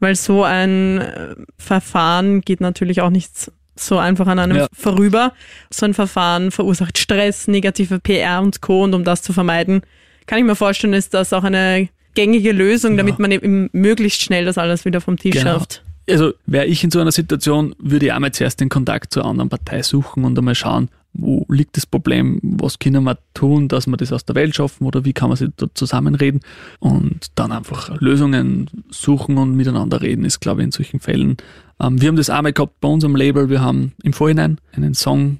weil 0.00 0.14
so 0.16 0.42
ein 0.44 0.98
äh, 1.00 1.34
Verfahren 1.58 2.40
geht 2.40 2.60
natürlich 2.60 3.00
auch 3.00 3.10
nicht 3.10 3.50
so 3.76 3.98
einfach 3.98 4.26
an 4.28 4.38
einem 4.38 4.56
Ja. 4.58 4.66
vorüber. 4.72 5.32
So 5.70 5.84
ein 5.86 5.94
Verfahren 5.94 6.50
verursacht 6.50 6.96
Stress, 6.98 7.48
negative 7.48 7.98
PR 7.98 8.40
und 8.40 8.60
Co. 8.60 8.84
Und 8.84 8.94
um 8.94 9.02
das 9.04 9.22
zu 9.22 9.32
vermeiden, 9.32 9.82
kann 10.26 10.38
ich 10.38 10.44
mir 10.44 10.54
vorstellen, 10.54 10.92
ist 10.94 11.12
das 11.14 11.32
auch 11.32 11.42
eine 11.44 11.88
gängige 12.14 12.52
Lösung, 12.52 12.96
damit 12.96 13.18
man 13.18 13.32
eben 13.32 13.68
möglichst 13.72 14.22
schnell 14.22 14.44
das 14.44 14.58
alles 14.58 14.84
wieder 14.84 15.00
vom 15.00 15.16
Tisch 15.16 15.32
Genau. 15.34 15.58
schafft. 15.58 15.82
Also 16.08 16.34
wäre 16.46 16.66
ich 16.66 16.84
in 16.84 16.90
so 16.92 17.00
einer 17.00 17.10
Situation, 17.12 17.74
würde 17.78 18.06
ich 18.06 18.12
auch 18.12 18.18
mal 18.20 18.30
zuerst 18.30 18.60
den 18.60 18.68
Kontakt 18.68 19.12
zur 19.12 19.24
anderen 19.24 19.48
Partei 19.48 19.82
suchen 19.82 20.24
und 20.24 20.38
einmal 20.38 20.54
schauen, 20.54 20.88
wo 21.14 21.46
liegt 21.48 21.76
das 21.76 21.86
Problem, 21.86 22.40
was 22.42 22.78
können 22.78 23.04
wir 23.04 23.18
tun, 23.34 23.68
dass 23.68 23.86
wir 23.86 23.96
das 23.96 24.12
aus 24.12 24.24
der 24.24 24.34
Welt 24.34 24.54
schaffen? 24.54 24.84
Oder 24.84 25.04
wie 25.04 25.12
kann 25.12 25.28
man 25.28 25.36
sich 25.36 25.50
da 25.56 25.66
zusammenreden? 25.72 26.40
Und 26.80 27.26
dann 27.36 27.52
einfach 27.52 28.00
Lösungen 28.00 28.68
suchen 28.90 29.38
und 29.38 29.56
miteinander 29.56 30.02
reden, 30.02 30.24
ist 30.24 30.40
glaube 30.40 30.60
ich 30.60 30.66
in 30.66 30.72
solchen 30.72 31.00
Fällen. 31.00 31.36
Ähm, 31.80 32.00
wir 32.00 32.08
haben 32.08 32.16
das 32.16 32.30
einmal 32.30 32.52
gehabt 32.52 32.80
bei 32.80 32.88
unserem 32.88 33.16
Label, 33.16 33.48
wir 33.48 33.62
haben 33.62 33.92
im 34.02 34.12
Vorhinein 34.12 34.58
einen 34.72 34.94
Song 34.94 35.38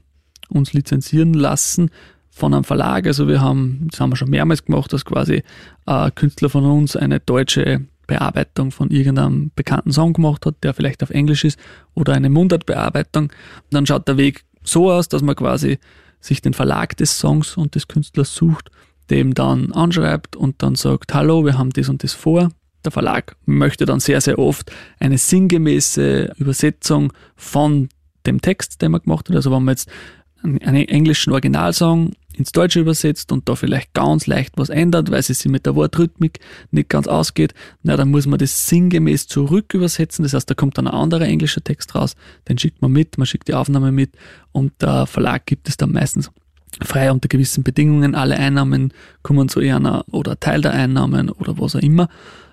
uns 0.48 0.72
lizenzieren 0.72 1.34
lassen 1.34 1.90
von 2.30 2.54
einem 2.54 2.64
Verlag, 2.64 3.06
also 3.06 3.28
wir 3.28 3.40
haben, 3.40 3.88
das 3.90 4.00
haben 4.00 4.10
wir 4.10 4.16
schon 4.16 4.30
mehrmals 4.30 4.64
gemacht, 4.64 4.92
dass 4.92 5.04
quasi 5.04 5.42
ein 5.86 6.14
Künstler 6.14 6.48
von 6.48 6.64
uns 6.64 6.96
eine 6.96 7.20
deutsche 7.20 7.82
Bearbeitung 8.06 8.70
von 8.70 8.90
irgendeinem 8.90 9.50
bekannten 9.54 9.92
Song 9.92 10.12
gemacht 10.12 10.44
hat, 10.46 10.56
der 10.62 10.74
vielleicht 10.74 11.02
auf 11.02 11.10
Englisch 11.10 11.44
ist, 11.44 11.58
oder 11.94 12.12
eine 12.12 12.28
Mundartbearbeitung. 12.28 13.24
Und 13.24 13.32
dann 13.70 13.86
schaut 13.86 14.08
der 14.08 14.16
Weg 14.16 14.44
so 14.64 14.90
aus, 14.90 15.08
dass 15.08 15.22
man 15.22 15.36
quasi 15.36 15.78
sich 16.20 16.42
den 16.42 16.54
Verlag 16.54 16.96
des 16.96 17.18
Songs 17.18 17.56
und 17.56 17.74
des 17.74 17.86
Künstlers 17.86 18.34
sucht, 18.34 18.70
dem 19.10 19.34
dann 19.34 19.72
anschreibt 19.72 20.36
und 20.36 20.62
dann 20.62 20.74
sagt, 20.74 21.14
hallo, 21.14 21.44
wir 21.44 21.58
haben 21.58 21.70
das 21.70 21.88
und 21.88 22.02
das 22.02 22.14
vor. 22.14 22.48
Der 22.84 22.92
Verlag 22.92 23.36
möchte 23.46 23.86
dann 23.86 24.00
sehr, 24.00 24.20
sehr 24.20 24.38
oft 24.38 24.70
eine 24.98 25.18
sinngemäße 25.18 26.34
Übersetzung 26.36 27.12
von 27.36 27.88
dem 28.26 28.40
Text, 28.40 28.80
den 28.82 28.92
man 28.92 29.02
gemacht 29.02 29.28
hat. 29.28 29.36
Also 29.36 29.50
wenn 29.50 29.64
man 29.64 29.72
jetzt 29.72 29.88
einen 30.44 30.88
englischen 30.88 31.32
Originalsong 31.32 32.12
ins 32.36 32.52
Deutsche 32.52 32.80
übersetzt 32.80 33.32
und 33.32 33.48
da 33.48 33.54
vielleicht 33.54 33.94
ganz 33.94 34.26
leicht 34.26 34.52
was 34.56 34.68
ändert, 34.68 35.10
weil 35.10 35.20
es 35.20 35.28
sich 35.28 35.44
mit 35.46 35.66
der 35.66 35.76
Wortrhythmik 35.76 36.40
nicht 36.70 36.88
ganz 36.88 37.06
ausgeht, 37.06 37.54
na, 37.82 37.96
dann 37.96 38.10
muss 38.10 38.26
man 38.26 38.38
das 38.38 38.68
sinngemäß 38.68 39.26
zurück 39.26 39.72
übersetzen. 39.72 40.24
Das 40.24 40.34
heißt, 40.34 40.50
da 40.50 40.54
kommt 40.54 40.76
dann 40.76 40.86
ein 40.86 40.94
anderer 40.94 41.26
englischer 41.26 41.62
Text 41.62 41.94
raus, 41.94 42.16
den 42.48 42.58
schickt 42.58 42.82
man 42.82 42.92
mit, 42.92 43.18
man 43.18 43.26
schickt 43.26 43.48
die 43.48 43.54
Aufnahme 43.54 43.92
mit 43.92 44.12
und 44.52 44.72
der 44.82 45.06
Verlag 45.06 45.46
gibt 45.46 45.68
es 45.68 45.76
dann 45.76 45.92
meistens 45.92 46.30
frei 46.82 47.12
unter 47.12 47.28
gewissen 47.28 47.62
Bedingungen. 47.62 48.14
Alle 48.14 48.36
Einnahmen 48.36 48.92
kommen 49.22 49.48
zu 49.48 49.60
einer 49.60 50.04
oder 50.10 50.38
Teil 50.40 50.60
der 50.60 50.72
Einnahmen 50.72 51.30
oder 51.30 51.58
was 51.58 51.76
auch 51.76 51.80
immer. 51.80 52.08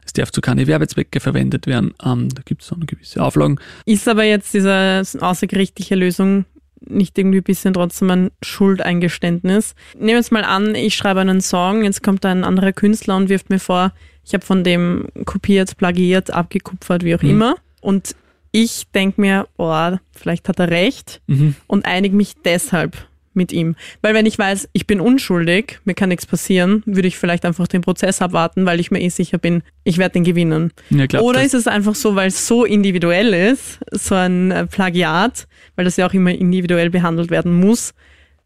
Es 0.05 0.13
darf 0.13 0.31
zu 0.31 0.41
keine 0.41 0.67
Werbezwecke 0.67 1.19
verwendet 1.19 1.67
werden. 1.67 1.93
Ähm, 2.03 2.29
da 2.29 2.41
gibt 2.43 2.61
es 2.61 2.69
dann 2.69 2.85
gewisse 2.85 3.23
Auflagen. 3.23 3.59
Ist 3.85 4.07
aber 4.07 4.23
jetzt 4.23 4.53
diese 4.53 5.03
außergerichtliche 5.19 5.95
Lösung 5.95 6.45
nicht 6.87 7.17
irgendwie 7.17 7.39
ein 7.39 7.43
bisschen 7.43 7.73
trotzdem 7.73 8.09
ein 8.11 8.31
Schuldeingeständnis? 8.41 9.75
Nehmen 9.95 10.07
wir 10.07 10.15
jetzt 10.15 10.31
mal 10.31 10.43
an, 10.43 10.75
ich 10.75 10.95
schreibe 10.95 11.19
einen 11.21 11.41
Song, 11.41 11.83
jetzt 11.83 12.03
kommt 12.03 12.25
ein 12.25 12.43
anderer 12.43 12.73
Künstler 12.73 13.15
und 13.17 13.29
wirft 13.29 13.49
mir 13.49 13.59
vor, 13.59 13.93
ich 14.25 14.33
habe 14.33 14.45
von 14.45 14.63
dem 14.63 15.07
kopiert, 15.25 15.77
plagiiert, 15.77 16.31
abgekupfert, 16.31 17.03
wie 17.03 17.15
auch 17.15 17.21
Mhm. 17.21 17.29
immer. 17.29 17.55
Und 17.81 18.15
ich 18.51 18.87
denke 18.93 19.21
mir, 19.21 19.47
boah, 19.57 19.99
vielleicht 20.11 20.47
hat 20.49 20.59
er 20.59 20.69
recht 20.69 21.21
Mhm. 21.27 21.55
und 21.67 21.85
einige 21.85 22.15
mich 22.15 22.33
deshalb 22.43 23.07
mit 23.33 23.51
ihm. 23.51 23.75
Weil 24.01 24.13
wenn 24.13 24.25
ich 24.25 24.37
weiß, 24.37 24.69
ich 24.73 24.87
bin 24.87 24.99
unschuldig, 24.99 25.79
mir 25.85 25.93
kann 25.93 26.09
nichts 26.09 26.25
passieren, 26.25 26.83
würde 26.85 27.07
ich 27.07 27.17
vielleicht 27.17 27.45
einfach 27.45 27.67
den 27.67 27.81
Prozess 27.81 28.21
abwarten, 28.21 28.65
weil 28.65 28.79
ich 28.79 28.91
mir 28.91 29.01
eh 29.01 29.09
sicher 29.09 29.37
bin, 29.37 29.63
ich 29.83 29.97
werde 29.97 30.13
den 30.13 30.23
gewinnen. 30.23 30.71
Ja, 30.89 31.05
glaub, 31.05 31.23
Oder 31.23 31.43
ist 31.43 31.53
es 31.53 31.67
einfach 31.67 31.95
so, 31.95 32.15
weil 32.15 32.27
es 32.27 32.47
so 32.47 32.65
individuell 32.65 33.33
ist, 33.33 33.79
so 33.91 34.15
ein 34.15 34.51
äh, 34.51 34.67
Plagiat, 34.67 35.47
weil 35.75 35.85
das 35.85 35.97
ja 35.97 36.07
auch 36.07 36.13
immer 36.13 36.31
individuell 36.31 36.89
behandelt 36.89 37.31
werden 37.31 37.53
muss, 37.59 37.93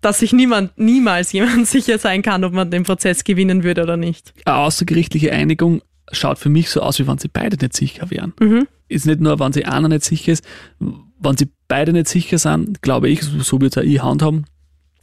dass 0.01 0.19
sich 0.19 0.33
niemand, 0.33 0.77
niemals 0.77 1.31
jemand 1.33 1.67
sicher 1.67 1.97
sein 1.97 2.21
kann, 2.21 2.43
ob 2.43 2.53
man 2.53 2.69
den 2.69 2.83
Prozess 2.83 3.23
gewinnen 3.23 3.63
würde 3.63 3.83
oder 3.83 3.97
nicht. 3.97 4.33
eine 4.45 4.57
außergerichtliche 4.57 5.31
Einigung 5.31 5.81
schaut 6.11 6.37
für 6.37 6.49
mich 6.49 6.69
so 6.69 6.81
aus, 6.81 6.99
wie 6.99 7.07
wenn 7.07 7.17
sie 7.17 7.27
beide 7.27 7.57
nicht 7.57 7.75
sicher 7.75 8.11
wären. 8.11 8.33
Mhm. 8.39 8.67
Ist 8.87 9.07
nicht 9.07 9.19
nur, 9.19 9.39
wenn 9.39 9.51
sie 9.51 9.65
einer 9.65 9.87
nicht 9.89 10.03
sicher 10.03 10.33
ist, 10.33 10.45
wenn 10.79 11.37
sie 11.37 11.49
beide 11.67 11.91
nicht 11.93 12.07
sicher 12.07 12.37
sind, 12.37 12.83
glaube 12.83 13.09
ich, 13.09 13.23
so 13.23 13.39
so 13.39 13.59
wird 13.61 13.75
es 13.75 13.77
auch 13.81 13.87
ich 13.87 14.03
handhaben. 14.03 14.45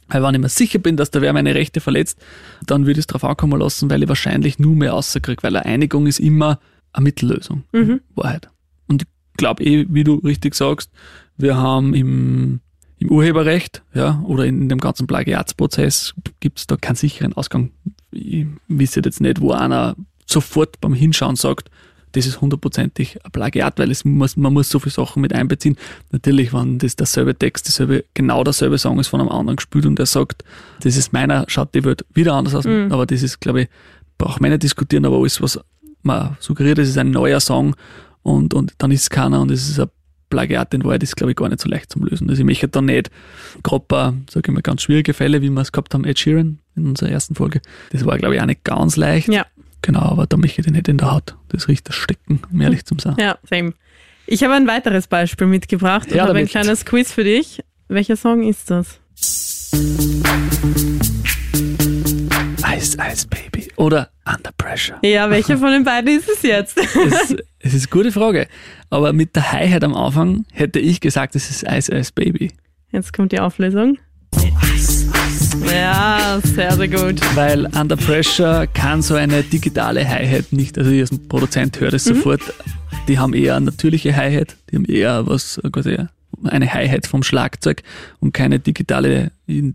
Weil 0.07 0.23
wenn 0.23 0.35
ich 0.35 0.41
mir 0.41 0.49
sicher 0.49 0.79
bin, 0.79 0.97
dass 0.97 1.11
der 1.11 1.21
wer 1.21 1.33
meine 1.33 1.55
Rechte 1.55 1.79
verletzt, 1.79 2.19
dann 2.65 2.85
würde 2.85 2.99
ich 2.99 3.03
es 3.03 3.07
darauf 3.07 3.23
ankommen 3.23 3.59
lassen, 3.59 3.89
weil 3.89 4.03
ich 4.03 4.09
wahrscheinlich 4.09 4.59
nur 4.59 4.75
mehr 4.75 4.91
rauskriege, 4.91 5.43
weil 5.43 5.55
eine 5.55 5.65
Einigung 5.65 6.07
ist 6.07 6.19
immer 6.19 6.59
eine 6.91 7.03
Mittellösung. 7.03 7.63
Mhm. 7.71 8.01
Wahrheit. 8.15 8.49
Und 8.87 9.03
ich 9.03 9.07
glaube 9.37 9.63
eh, 9.63 9.85
wie 9.89 10.03
du 10.03 10.15
richtig 10.15 10.55
sagst, 10.55 10.91
wir 11.37 11.57
haben 11.57 11.93
im, 11.93 12.59
im 12.99 13.09
Urheberrecht, 13.09 13.83
ja, 13.93 14.21
oder 14.25 14.45
in 14.45 14.69
dem 14.69 14.79
ganzen 14.79 15.07
Plagiatsprozess 15.07 16.13
gibt 16.39 16.59
es 16.59 16.67
da 16.67 16.75
keinen 16.77 16.95
sicheren 16.95 17.33
Ausgang. 17.33 17.71
Ich 18.11 18.45
wisse 18.67 19.01
jetzt 19.03 19.21
nicht, 19.21 19.41
wo 19.41 19.51
einer 19.51 19.95
sofort 20.25 20.79
beim 20.79 20.93
Hinschauen 20.93 21.35
sagt, 21.35 21.69
das 22.13 22.25
ist 22.25 22.41
hundertprozentig 22.41 23.23
ein 23.23 23.31
Plagiat, 23.31 23.77
weil 23.79 23.91
es 23.91 24.05
muss, 24.05 24.37
man 24.37 24.53
muss 24.53 24.69
so 24.69 24.79
viele 24.79 24.93
Sachen 24.93 25.21
mit 25.21 25.33
einbeziehen. 25.33 25.77
Natürlich, 26.11 26.53
wenn 26.53 26.77
das 26.77 26.95
derselbe 26.95 27.35
Text, 27.35 27.67
dasselbe, 27.67 28.05
genau 28.13 28.43
derselbe 28.43 28.77
Song 28.77 28.99
ist 28.99 29.07
von 29.07 29.19
einem 29.19 29.29
anderen 29.29 29.57
gespielt 29.57 29.85
und 29.85 29.99
der 29.99 30.05
sagt, 30.05 30.43
das 30.81 30.95
ist 30.95 31.11
meiner, 31.11 31.45
schaut 31.47 31.73
die 31.75 31.83
Welt 31.83 32.05
wieder 32.13 32.33
anders 32.33 32.55
aus. 32.55 32.65
Mhm. 32.65 32.91
Aber 32.91 33.05
das 33.05 33.23
ist, 33.23 33.41
glaube 33.41 33.63
ich, 33.63 33.67
braucht 34.17 34.41
man 34.41 34.51
nicht 34.51 34.63
diskutieren, 34.63 35.05
aber 35.05 35.17
alles, 35.17 35.41
was 35.41 35.59
man 36.03 36.37
suggeriert, 36.39 36.77
es 36.79 36.89
ist 36.89 36.97
ein 36.97 37.11
neuer 37.11 37.39
Song 37.39 37.75
und, 38.21 38.53
und 38.53 38.73
dann 38.77 38.91
ist 38.91 39.01
es 39.01 39.09
keiner 39.09 39.41
und 39.41 39.51
es 39.51 39.69
ist 39.69 39.79
ein 39.79 39.89
Plagiat 40.29 40.73
in 40.73 40.83
Wahrheit, 40.83 41.03
ist, 41.03 41.15
glaube 41.15 41.31
ich, 41.31 41.37
gar 41.37 41.49
nicht 41.49 41.61
so 41.61 41.69
leicht 41.69 41.91
zum 41.91 42.03
Lösen. 42.03 42.29
Also 42.29 42.41
ich 42.41 42.45
möchte 42.45 42.67
da 42.67 42.81
nicht, 42.81 43.11
gerade 43.61 43.85
bei, 43.87 44.13
sage 44.29 44.47
ich 44.47 44.53
mal, 44.53 44.61
ganz 44.61 44.81
schwierige 44.81 45.13
Fälle, 45.13 45.41
wie 45.41 45.49
wir 45.49 45.61
es 45.61 45.71
gehabt 45.71 45.93
haben, 45.93 46.05
Ed 46.05 46.17
Sheeran 46.17 46.59
in 46.75 46.87
unserer 46.87 47.09
ersten 47.09 47.35
Folge, 47.35 47.61
das 47.91 48.05
war, 48.05 48.17
glaube 48.17 48.35
ich, 48.35 48.41
auch 48.41 48.45
nicht 48.47 48.63
ganz 48.63 48.95
leicht. 48.95 49.27
Ja. 49.27 49.45
Genau, 49.83 49.99
aber 49.99 50.25
da 50.25 50.37
möchte 50.37 50.61
ich 50.61 50.67
nicht 50.67 50.87
in 50.87 50.97
der 50.97 51.11
Haut. 51.11 51.35
Das 51.49 51.67
riecht 51.67 51.87
das 51.87 51.95
Stecken, 51.95 52.41
um 52.51 52.61
ehrlich 52.61 52.85
zu 52.85 52.95
sein. 52.97 53.15
Ja, 53.19 53.37
same. 53.47 53.73
Ich 54.25 54.41
habe 54.43 54.53
ein 54.53 54.65
weiteres 54.65 55.07
Beispiel 55.07 55.45
mitgebracht 55.45 56.07
und 56.09 56.15
Ja, 56.15 56.25
habe 56.27 56.39
ein 56.39 56.47
kleines 56.47 56.85
Quiz 56.85 57.11
für 57.11 57.25
dich. 57.25 57.61
Welcher 57.89 58.15
Song 58.15 58.43
ist 58.47 58.71
das? 58.71 58.99
Ice, 62.65 62.97
Ice 62.97 63.27
Baby. 63.27 63.67
Oder 63.75 64.09
Under 64.25 64.51
Pressure. 64.57 64.97
Ja, 65.03 65.29
welcher 65.29 65.57
von 65.57 65.71
den 65.71 65.83
beiden 65.83 66.17
ist 66.17 66.29
es 66.29 66.41
jetzt? 66.43 66.77
Es, 66.77 67.35
es 67.59 67.73
ist 67.73 67.91
eine 67.91 68.01
gute 68.03 68.11
Frage. 68.13 68.47
Aber 68.89 69.11
mit 69.11 69.35
der 69.35 69.51
Hi-Hat 69.51 69.83
am 69.83 69.95
Anfang 69.95 70.45
hätte 70.53 70.79
ich 70.79 71.01
gesagt, 71.01 71.35
es 71.35 71.49
ist 71.49 71.63
Ice, 71.63 71.93
Ice 71.93 72.11
Baby. 72.15 72.53
Jetzt 72.91 73.11
kommt 73.11 73.33
die 73.33 73.39
Auflösung. 73.41 73.97
Ja, 75.61 76.39
sehr, 76.43 76.75
sehr 76.75 76.87
gut. 76.87 77.21
Weil 77.35 77.65
Under 77.79 77.95
Pressure 77.95 78.67
kann 78.67 79.01
so 79.01 79.15
eine 79.15 79.43
digitale 79.43 80.07
Hi-Hat 80.07 80.51
nicht, 80.51 80.77
also 80.77 80.89
ich 80.91 81.01
als 81.01 81.17
Produzent 81.27 81.79
höre 81.79 81.91
das 81.91 82.03
sofort, 82.05 82.41
die 83.07 83.19
haben 83.19 83.33
eher 83.33 83.55
eine 83.55 83.65
natürliche 83.65 84.15
Hi-Hat, 84.15 84.55
die 84.71 84.77
haben 84.77 84.85
eher 84.85 85.27
was, 85.27 85.61
quasi 85.71 85.97
eine 86.43 86.73
Hi-Hat 86.73 87.07
vom 87.07 87.23
Schlagzeug 87.23 87.83
und 88.19 88.33
keine 88.33 88.59
digitale 88.59 89.31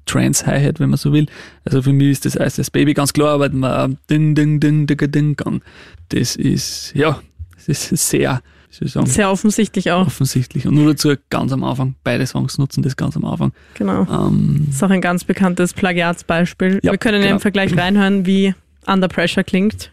Trance-Hi-Hat, 0.06 0.80
wenn 0.80 0.90
man 0.90 0.99
so 0.99 1.12
will. 1.12 1.26
Also 1.64 1.82
für 1.82 1.92
mich 1.92 2.11
ist 2.11 2.25
das 2.25 2.35
Ice 2.35 2.61
Ice 2.61 2.70
Baby 2.70 2.94
ganz 2.94 3.12
klar, 3.12 3.35
aber 3.35 3.49
ding, 3.49 4.35
ding, 4.35 4.61
ding, 4.61 4.87
ding, 4.87 5.12
ding, 5.12 5.37
gang. 5.37 5.62
Das 6.08 6.37
ist, 6.37 6.92
ja, 6.94 7.20
das 7.66 7.92
ist 7.92 8.08
sehr, 8.08 8.42
sagen, 8.70 9.06
Sehr 9.06 9.30
offensichtlich 9.30 9.90
auch. 9.90 10.06
offensichtlich. 10.06 10.66
Und 10.66 10.75
nur 10.75 10.92
dazu 10.92 11.14
ganz 11.30 11.52
am 11.52 11.64
Anfang, 11.64 11.94
beide 12.04 12.26
Songs 12.26 12.58
nutzen 12.58 12.82
das 12.82 12.96
ganz 12.96 13.16
am 13.16 13.25
Anfang. 13.25 13.52
Genau. 13.75 14.02
Ähm, 14.02 14.64
Das 14.66 14.76
ist 14.76 14.82
auch 14.82 14.90
ein 14.90 15.00
ganz 15.00 15.25
bekanntes 15.25 15.72
Plagiatsbeispiel. 15.75 16.80
Ja, 16.82 16.92
Wir 16.92 16.98
können 16.98 17.22
genau. 17.22 17.34
im 17.34 17.40
Vergleich 17.40 17.76
reinhören, 17.76 18.26
wie 18.26 18.54
Under 18.87 19.08
Pressure 19.08 19.44
klingt. 19.44 19.92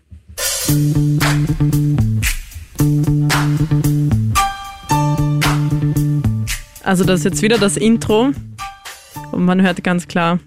Also 6.83 7.03
das 7.03 7.19
ist 7.21 7.23
jetzt 7.25 7.41
wieder 7.41 7.57
das 7.57 7.77
Intro 7.77 8.31
und 9.31 9.45
man 9.45 9.61
hört 9.61 9.83
ganz 9.83 10.07
klar, 10.07 10.39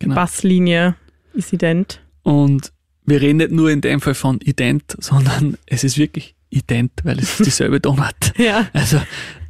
genau. 0.00 0.14
Basslinie 0.16 0.96
ist 1.34 1.52
ident. 1.52 2.00
Und 2.22 2.72
wir 3.06 3.20
reden 3.20 3.36
nicht 3.38 3.52
nur 3.52 3.70
in 3.70 3.80
dem 3.80 4.00
Fall 4.00 4.14
von 4.14 4.40
ident, 4.40 4.96
sondern 4.98 5.56
es 5.66 5.84
ist 5.84 5.96
wirklich 5.98 6.33
ident, 6.54 6.92
weil 7.04 7.18
es 7.18 7.40
ist 7.40 7.46
dieselbe 7.46 7.80
Tonart. 7.80 8.32
Ja, 8.38 8.68
Also 8.72 9.00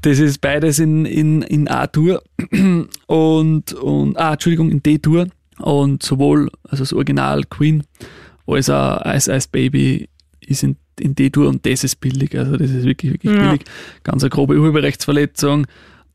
das 0.03 0.19
ist 0.19 0.41
beides 0.41 0.79
in, 0.79 1.05
in, 1.07 1.43
in 1.43 1.69
A-Dur 1.69 2.23
und, 3.07 3.73
und 3.73 4.19
ah, 4.19 4.33
Entschuldigung, 4.33 4.71
in 4.71 4.83
D-Dur 4.83 5.29
und 5.59 6.03
sowohl 6.03 6.51
also 6.65 6.83
das 6.83 6.93
Original 6.93 7.45
Queen 7.45 7.85
als 8.47 8.69
auch 8.71 9.01
Ice 9.07 9.33
Ice 9.35 9.49
Baby 9.51 10.09
ist 10.41 10.63
in, 10.63 10.77
in 11.01 11.15
D-Dur 11.15 11.49
und 11.49 11.65
das 11.65 11.85
ist 11.85 12.01
billig, 12.01 12.37
also 12.37 12.57
das 12.57 12.71
ist 12.71 12.85
wirklich, 12.85 13.13
wirklich 13.13 13.33
Ja. 13.33 13.47
billig. 13.51 13.65
Ganz 14.03 14.23
eine 14.23 14.31
grobe 14.31 14.57
Urheberrechtsverletzung. 14.59 15.67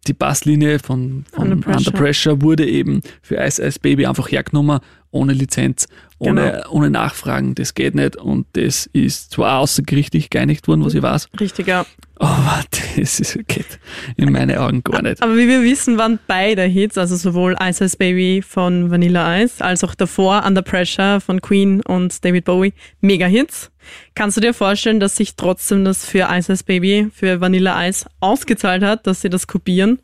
Die 0.07 0.13
Basslinie 0.13 0.79
von, 0.79 1.25
von 1.31 1.51
Under 1.51 1.55
Under, 1.55 1.71
Pressure. 1.91 1.93
Pressure. 1.93 2.41
wurde 2.41 2.65
eben 2.67 3.01
für 3.21 3.35
Ice 3.35 3.61
Ice 3.65 3.79
Baby 3.81 4.05
einfach 4.05 4.31
hergenommen, 4.31 4.79
ohne 5.11 5.33
Lizenz, 5.33 5.87
ohne, 6.19 6.51
Genau. 6.51 6.69
ohne 6.71 6.89
Nachfragen, 6.89 7.55
das 7.55 7.73
geht 7.73 7.95
nicht 7.95 8.15
und 8.15 8.45
das 8.53 8.85
ist 8.93 9.31
zwar 9.31 9.59
außergerichtlich 9.59 10.29
geeinigt 10.29 10.67
worden, 10.67 10.83
was 10.85 10.93
ich 10.93 11.01
weiß, 11.01 11.29
richtig, 11.39 11.67
ja. 11.67 11.85
aber 12.17 12.63
das 12.97 13.19
ist, 13.19 13.39
geht 13.47 13.79
in 14.17 14.31
meine 14.31 14.59
Augen 14.59 14.83
gar 14.83 15.01
nicht. 15.01 15.23
Aber 15.23 15.35
wie 15.37 15.47
wir 15.47 15.63
wissen, 15.63 15.97
waren 15.97 16.19
beide 16.27 16.63
Hits, 16.63 16.97
also 16.97 17.15
sowohl 17.15 17.55
Ice 17.61 17.83
Ice 17.83 17.97
Baby 17.97 18.43
von 18.47 18.91
Vanilla 18.91 19.41
Ice, 19.41 19.63
als 19.63 19.83
auch 19.83 19.95
davor 19.95 20.43
Under 20.45 20.61
Pressure 20.61 21.21
von 21.21 21.41
Queen 21.41 21.81
und 21.81 22.23
David 22.23 22.45
Bowie, 22.45 22.73
Mega-Hits. 23.01 23.71
Kannst 24.13 24.37
du 24.37 24.41
dir 24.41 24.53
vorstellen, 24.53 24.99
dass 24.99 25.15
sich 25.15 25.35
trotzdem 25.35 25.85
das 25.85 26.05
für 26.05 26.27
Ice 26.31 26.51
Ice 26.51 26.63
Baby, 26.63 27.09
für 27.13 27.41
Vanilla 27.41 27.87
Ice 27.87 28.05
ausgezahlt 28.19 28.83
hat, 28.83 29.07
dass 29.07 29.21
sie 29.21 29.29
das 29.29 29.47
kopieren? 29.47 29.99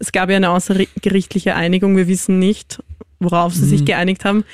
Es 0.00 0.12
gab 0.12 0.30
ja 0.30 0.36
eine 0.36 0.50
außergerichtliche 0.50 1.56
Einigung. 1.56 1.96
Wir 1.96 2.06
wissen 2.06 2.38
nicht, 2.38 2.78
worauf 3.20 3.54
sie 3.54 3.64
sich 3.66 3.80
Mhm. 3.82 3.86
geeinigt 3.86 4.24
haben. 4.24 4.44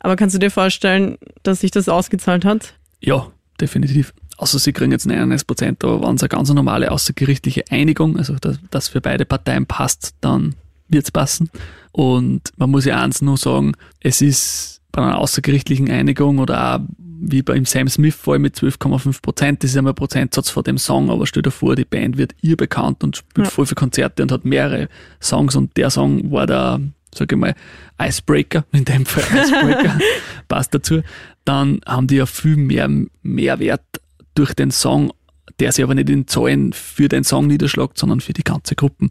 Aber 0.00 0.16
kannst 0.16 0.34
du 0.34 0.38
dir 0.38 0.50
vorstellen, 0.50 1.16
dass 1.42 1.60
sich 1.60 1.70
das 1.70 1.88
ausgezahlt 1.88 2.44
hat? 2.44 2.74
Ja, 3.00 3.30
definitiv. 3.60 4.12
Außer 4.36 4.58
sie 4.58 4.72
kriegen 4.72 4.92
jetzt 4.92 5.06
99 5.06 5.46
Prozent, 5.46 5.84
aber 5.84 6.02
wenn 6.06 6.16
es 6.16 6.22
eine 6.22 6.28
ganz 6.28 6.52
normale 6.52 6.90
außergerichtliche 6.90 7.64
Einigung, 7.70 8.16
also 8.18 8.34
dass 8.40 8.58
das 8.70 8.88
für 8.88 9.00
beide 9.00 9.24
Parteien 9.24 9.64
passt, 9.66 10.14
dann 10.20 10.54
wird's 10.88 11.10
passen. 11.12 11.48
Und 11.92 12.50
man 12.56 12.70
muss 12.70 12.84
ja 12.84 13.00
eins 13.00 13.22
nur 13.22 13.36
sagen, 13.36 13.72
es 14.00 14.20
ist 14.20 14.80
bei 14.92 15.02
einer 15.02 15.18
außergerichtlichen 15.18 15.90
Einigung 15.90 16.38
oder 16.38 16.76
auch 16.76 16.80
wie 17.26 17.42
beim 17.42 17.64
Sam 17.64 17.88
Smith-Fall 17.88 18.38
mit 18.38 18.56
12,5 18.56 19.22
Prozent, 19.22 19.62
das 19.62 19.70
ist 19.70 19.76
einmal 19.78 19.92
ein 19.92 19.96
Prozentsatz 19.96 20.50
von 20.50 20.62
dem 20.64 20.76
Song, 20.78 21.10
aber 21.10 21.26
stell 21.26 21.42
dir 21.42 21.50
vor, 21.52 21.74
die 21.74 21.84
Band 21.86 22.18
wird 22.18 22.34
ihr 22.42 22.56
bekannt 22.56 23.02
und 23.02 23.16
spielt 23.16 23.46
Ja. 23.46 23.50
voll 23.50 23.64
viele 23.66 23.76
Konzerte 23.76 24.22
und 24.22 24.30
hat 24.32 24.44
mehrere 24.44 24.88
Songs 25.22 25.54
und 25.56 25.74
der 25.76 25.88
Song 25.90 26.30
war 26.32 26.46
der, 26.46 26.80
sag 27.14 27.32
ich 27.32 27.38
mal, 27.38 27.54
Icebreaker, 28.00 28.64
in 28.72 28.84
dem 28.84 29.06
Fall 29.06 29.24
Icebreaker, 29.24 29.98
passt 30.48 30.74
dazu, 30.74 31.02
dann 31.44 31.80
haben 31.86 32.06
die 32.06 32.16
ja 32.16 32.26
viel 32.26 32.56
mehr 32.56 32.88
Mehrwert 33.22 33.82
durch 34.34 34.54
den 34.54 34.70
Song, 34.70 35.12
der 35.60 35.72
sich 35.72 35.84
aber 35.84 35.94
nicht 35.94 36.10
in 36.10 36.26
Zahlen 36.26 36.72
für 36.72 37.08
den 37.08 37.24
Song 37.24 37.46
niederschlägt, 37.46 37.98
sondern 37.98 38.20
für 38.20 38.32
die 38.32 38.44
ganze 38.44 38.74
Gruppe. 38.74 39.08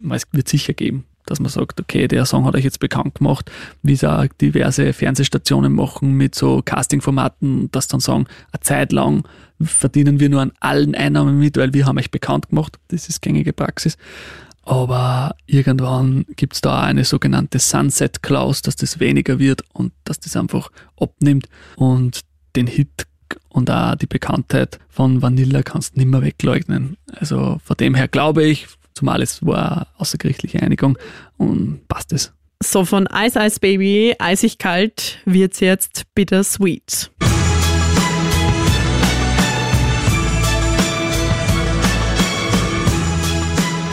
Weil 0.00 0.16
Es 0.16 0.24
wird 0.32 0.48
sicher 0.48 0.72
geben, 0.72 1.04
dass 1.26 1.40
man 1.40 1.50
sagt, 1.50 1.80
okay, 1.80 2.08
der 2.08 2.26
Song 2.26 2.44
hat 2.44 2.54
euch 2.54 2.64
jetzt 2.64 2.80
bekannt 2.80 3.16
gemacht, 3.16 3.50
wie 3.82 3.92
es 3.92 4.04
auch 4.04 4.26
diverse 4.40 4.92
Fernsehstationen 4.92 5.72
machen 5.72 6.12
mit 6.12 6.34
so 6.34 6.62
Castingformaten, 6.64 7.70
dass 7.70 7.88
dann 7.88 8.00
sagen, 8.00 8.26
eine 8.52 8.60
Zeit 8.60 8.92
lang 8.92 9.24
verdienen 9.60 10.20
wir 10.20 10.28
nur 10.28 10.42
an 10.42 10.52
allen 10.60 10.94
Einnahmen 10.94 11.38
mit, 11.38 11.56
weil 11.56 11.72
wir 11.72 11.86
haben 11.86 11.98
euch 11.98 12.10
bekannt 12.10 12.48
gemacht. 12.48 12.78
Das 12.88 13.08
ist 13.08 13.22
gängige 13.22 13.52
Praxis. 13.52 13.96
Aber 14.64 15.36
irgendwann 15.46 16.24
gibt's 16.36 16.60
da 16.60 16.80
auch 16.80 16.84
eine 16.84 17.04
sogenannte 17.04 17.58
Sunset 17.58 18.22
Clause, 18.22 18.62
dass 18.62 18.76
das 18.76 18.98
weniger 18.98 19.38
wird 19.38 19.62
und 19.72 19.92
dass 20.04 20.20
das 20.20 20.36
einfach 20.36 20.70
abnimmt 20.98 21.48
und 21.76 22.20
den 22.56 22.66
Hit 22.66 23.06
und 23.48 23.70
auch 23.70 23.94
die 23.94 24.06
Bekanntheit 24.06 24.78
von 24.88 25.22
Vanilla 25.22 25.62
kannst 25.62 25.94
du 25.94 26.00
nimmer 26.00 26.22
wegleugnen. 26.22 26.96
Also 27.12 27.60
von 27.64 27.76
dem 27.76 27.94
her 27.94 28.08
glaube 28.08 28.44
ich, 28.44 28.66
zumal 28.94 29.22
es 29.22 29.44
war 29.44 29.88
außergerichtliche 29.98 30.62
Einigung 30.62 30.98
und 31.36 31.86
passt 31.88 32.12
es. 32.12 32.32
So 32.62 32.84
von 32.84 33.08
Ice 33.12 33.38
Ice 33.38 33.60
Baby, 33.60 34.14
eisig 34.18 34.58
kalt, 34.58 35.18
wird's 35.26 35.60
jetzt 35.60 36.04
bittersweet. 36.14 37.10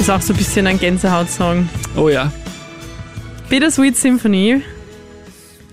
Ist 0.01 0.09
auch 0.09 0.21
so 0.21 0.33
ein 0.33 0.37
bisschen 0.37 0.65
ein 0.65 0.79
Gänsehaut-Song. 0.79 1.69
Oh 1.95 2.09
ja, 2.09 2.31
Bittersweet 3.49 3.95
Symphony 3.95 4.61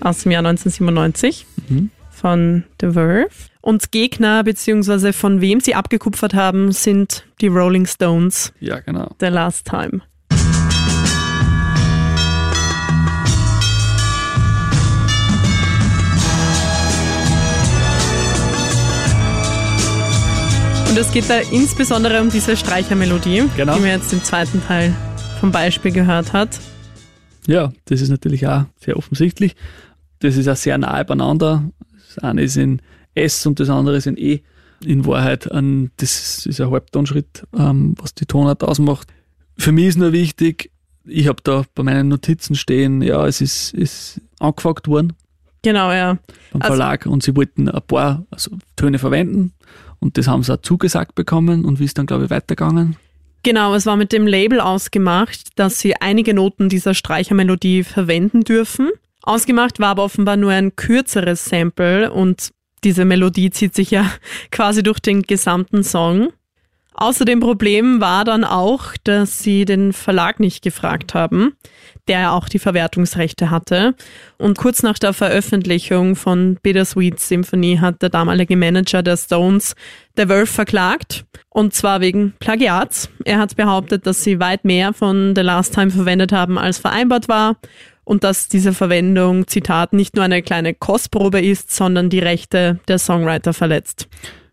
aus 0.01 0.19
dem 0.19 0.31
Jahr 0.31 0.45
1997 0.45 1.45
Mhm. 1.67 1.89
von 2.11 2.63
The 2.79 2.91
Verve. 2.91 3.29
Und 3.61 3.91
Gegner, 3.91 4.43
beziehungsweise 4.43 5.13
von 5.13 5.41
wem 5.41 5.59
sie 5.61 5.73
abgekupfert 5.75 6.33
haben, 6.35 6.71
sind 6.71 7.25
die 7.41 7.47
Rolling 7.47 7.85
Stones, 7.87 8.53
ja 8.59 8.79
genau. 8.81 9.15
The 9.19 9.27
Last 9.27 9.65
Time. 9.67 10.01
Und 20.89 20.97
es 20.97 21.11
geht 21.11 21.29
da 21.29 21.39
insbesondere 21.51 22.21
um 22.21 22.29
diese 22.29 22.57
Streichermelodie, 22.57 23.43
Genau. 23.55 23.75
die 23.75 23.79
man 23.81 23.89
jetzt 23.89 24.11
im 24.13 24.23
zweiten 24.23 24.61
Teil 24.63 24.93
vom 25.39 25.51
Beispiel 25.51 25.91
gehört 25.91 26.33
hat. 26.33 26.59
Ja, 27.47 27.71
das 27.85 28.01
ist 28.01 28.09
natürlich 28.09 28.47
auch 28.47 28.65
sehr 28.83 28.97
offensichtlich. 28.97 29.55
Das 30.19 30.35
ist 30.35 30.47
auch 30.47 30.55
sehr 30.55 30.77
nahe 30.77 31.05
beieinander. 31.05 31.63
Das 32.07 32.23
eine 32.23 32.41
ist 32.43 32.57
in 32.57 32.81
S 33.15 33.45
und 33.45 33.59
das 33.59 33.69
andere 33.69 33.97
ist 33.97 34.07
in 34.07 34.17
E. 34.17 34.41
In 34.83 35.05
Wahrheit, 35.05 35.51
ein, 35.51 35.91
das 35.97 36.45
ist 36.45 36.59
ein 36.61 36.71
Halbtonschritt, 36.71 37.45
ähm, 37.57 37.95
was 37.99 38.13
die 38.15 38.25
Tonart 38.25 38.63
ausmacht. 38.63 39.07
Für 39.57 39.71
mich 39.71 39.87
ist 39.87 39.97
nur 39.97 40.11
wichtig, 40.13 40.71
ich 41.05 41.27
habe 41.27 41.41
da 41.43 41.63
bei 41.75 41.83
meinen 41.83 42.07
Notizen 42.07 42.55
stehen, 42.55 43.01
ja, 43.01 43.25
es 43.27 43.41
ist, 43.41 43.73
ist 43.73 44.21
angefragt 44.39 44.87
worden 44.87 45.13
Genau, 45.63 45.91
ja. 45.91 46.17
beim 46.53 46.61
Also- 46.61 46.73
Verlag 46.75 47.05
und 47.07 47.23
sie 47.23 47.35
wollten 47.35 47.67
ein 47.69 47.81
paar 47.85 48.25
also 48.31 48.51
Töne 48.77 48.99
verwenden 48.99 49.53
und 49.99 50.17
das 50.17 50.27
haben 50.27 50.43
sie 50.43 50.53
auch 50.53 50.61
zugesagt 50.61 51.15
bekommen 51.15 51.65
und 51.65 51.79
wie 51.79 51.85
ist 51.85 51.97
dann, 51.97 52.05
glaube 52.05 52.25
ich, 52.25 52.29
weitergegangen? 52.29 52.95
Genau, 53.43 53.73
es 53.73 53.85
war 53.85 53.95
mit 53.95 54.11
dem 54.11 54.27
Label 54.27 54.59
ausgemacht, 54.59 55.57
dass 55.57 55.79
sie 55.79 55.95
einige 55.95 56.33
Noten 56.33 56.67
dieser 56.67 56.93
Streichermelodie 56.93 57.83
verwenden 57.83 58.41
dürfen. 58.41 58.89
Ausgemacht 59.23 59.79
war 59.79 59.89
aber 59.89 60.03
offenbar 60.03 60.37
nur 60.37 60.51
ein 60.51 60.75
kürzeres 60.75 61.45
Sample 61.45 62.11
und 62.11 62.49
diese 62.83 63.05
Melodie 63.05 63.51
zieht 63.51 63.75
sich 63.75 63.91
ja 63.91 64.09
quasi 64.51 64.83
durch 64.83 64.99
den 64.99 65.23
gesamten 65.23 65.83
Song. 65.83 66.29
Außerdem 67.01 67.39
Problem 67.39 68.01
war 68.01 68.25
dann 68.25 68.43
auch, 68.43 68.87
dass 69.05 69.39
sie 69.39 69.63
den 69.63 69.93
Verlag 69.93 70.41
nicht 70.41 70.61
gefragt 70.61 71.13
haben, 71.13 71.53
der 72.09 72.19
ja 72.19 72.31
auch 72.33 72.49
die 72.49 72.59
Verwertungsrechte 72.59 73.49
hatte. 73.49 73.95
Und 74.37 74.57
kurz 74.57 74.83
nach 74.83 74.99
der 74.99 75.13
Veröffentlichung 75.13 76.17
von 76.17 76.57
Bittersweet 76.61 77.17
Symphony 77.21 77.77
hat 77.79 78.01
der 78.01 78.09
damalige 78.09 78.57
Manager 78.57 79.01
der 79.01 79.15
Stones 79.15 79.75
The 80.17 80.25
Verve 80.25 80.45
verklagt. 80.45 81.23
Und 81.47 81.73
zwar 81.73 82.01
wegen 82.01 82.33
Plagiats. 82.37 83.09
Er 83.23 83.39
hat 83.39 83.55
behauptet, 83.55 84.05
dass 84.05 84.25
sie 84.25 84.41
weit 84.41 84.65
mehr 84.65 84.91
von 84.91 85.33
The 85.37 85.41
Last 85.41 85.73
Time 85.73 85.91
verwendet 85.91 86.33
haben, 86.33 86.57
als 86.57 86.79
vereinbart 86.79 87.29
war. 87.29 87.55
Und 88.03 88.25
dass 88.25 88.49
diese 88.49 88.73
Verwendung, 88.73 89.47
Zitat, 89.47 89.93
nicht 89.93 90.17
nur 90.17 90.25
eine 90.25 90.41
kleine 90.41 90.73
Kostprobe 90.73 91.39
ist, 91.39 91.73
sondern 91.73 92.09
die 92.09 92.19
Rechte 92.19 92.81
der 92.89 92.99
Songwriter 92.99 93.53
verletzt. 93.53 94.09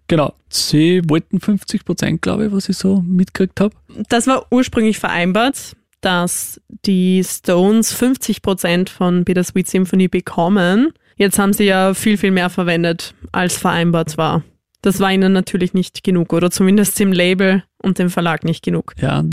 Genau, 0.09 0.35
sie 0.49 1.03
wollten 1.09 1.41
50 1.41 1.85
Prozent, 1.85 2.23
glaube 2.23 2.47
ich, 2.47 2.53
was 2.53 2.69
ich 2.69 2.77
so 2.77 3.03
mitgekriegt 3.07 3.61
habe. 3.61 3.75
Das 4.09 4.27
war 4.27 4.47
ursprünglich 4.51 4.99
vereinbart, 4.99 5.77
dass 6.01 6.61
die 6.85 7.23
Stones 7.25 7.93
50 7.93 8.43
Prozent 8.43 8.91
von 8.91 9.25
Bittersweet 9.25 9.67
Symphony 9.67 10.09
bekommen. 10.09 10.93
Jetzt 11.17 11.39
haben 11.39 11.53
sie 11.53 11.65
ja 11.65 11.95
viel, 11.95 12.19
viel 12.19 12.31
mehr 12.31 12.51
verwendet, 12.51 13.15
als 13.33 13.57
vereinbart 13.57 14.17
war. 14.17 14.45
Das 14.87 15.01
war 15.01 15.11
ihnen 15.13 15.33
natürlich 15.33 15.75
nicht 15.75 16.05
genug 16.05 16.33
oder 16.33 16.49
zumindest 16.51 16.97
dem 17.01 17.11
Label 17.13 17.65
und 17.83 17.99
dem 17.99 18.09
Verlag 18.09 18.45
nicht 18.45 18.65
genug. 18.65 18.95
Ja, 19.01 19.25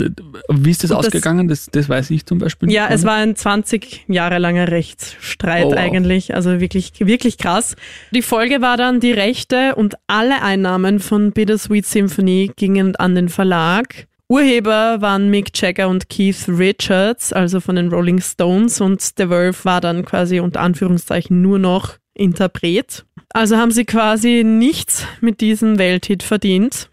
wie 0.50 0.70
ist 0.70 0.82
das 0.82 0.90
Und 0.90 0.96
ausgegangen? 0.96 1.46
Das, 1.46 1.66
das 1.70 1.88
weiß 1.88 2.10
ich 2.10 2.26
zum 2.26 2.38
Beispiel 2.38 2.72
Ja, 2.72 2.86
nicht. 2.88 2.96
es 2.96 3.04
war 3.04 3.14
ein 3.14 3.36
20 3.36 4.06
Jahre 4.08 4.38
langer 4.38 4.66
Rechtsstreit 4.72 5.66
Oh, 5.66 5.70
wow. 5.70 5.76
eigentlich, 5.78 6.34
also 6.34 6.58
wirklich, 6.60 6.92
wirklich 6.98 7.38
krass. 7.38 7.76
Die 8.10 8.22
Folge 8.22 8.60
war 8.62 8.76
dann, 8.76 8.98
die 8.98 9.12
Rechte 9.12 9.76
und 9.76 9.94
alle 10.08 10.42
Einnahmen 10.42 10.98
von 10.98 11.30
Bittersweet 11.30 11.86
Symphony 11.86 12.50
gingen 12.56 12.96
an 12.96 13.14
den 13.14 13.28
Verlag. 13.28 14.08
Urheber 14.28 15.00
waren 15.02 15.30
Mick 15.30 15.50
Jagger 15.54 15.88
und 15.88 16.08
Keith 16.08 16.48
Richards, 16.48 17.32
also 17.32 17.60
von 17.60 17.76
den 17.76 17.90
Rolling 17.90 18.20
Stones 18.20 18.80
und 18.80 19.00
The 19.02 19.26
Verve 19.28 19.64
war 19.64 19.80
dann 19.80 20.04
quasi 20.04 20.40
unter 20.40 20.62
Anführungszeichen 20.62 21.40
nur 21.42 21.60
noch 21.60 21.94
Interpret. 22.14 23.04
Also 23.34 23.56
haben 23.56 23.72
sie 23.72 23.84
quasi 23.84 24.44
nichts 24.44 25.06
mit 25.20 25.40
diesem 25.40 25.76
Welthit 25.76 26.22
verdient. 26.22 26.88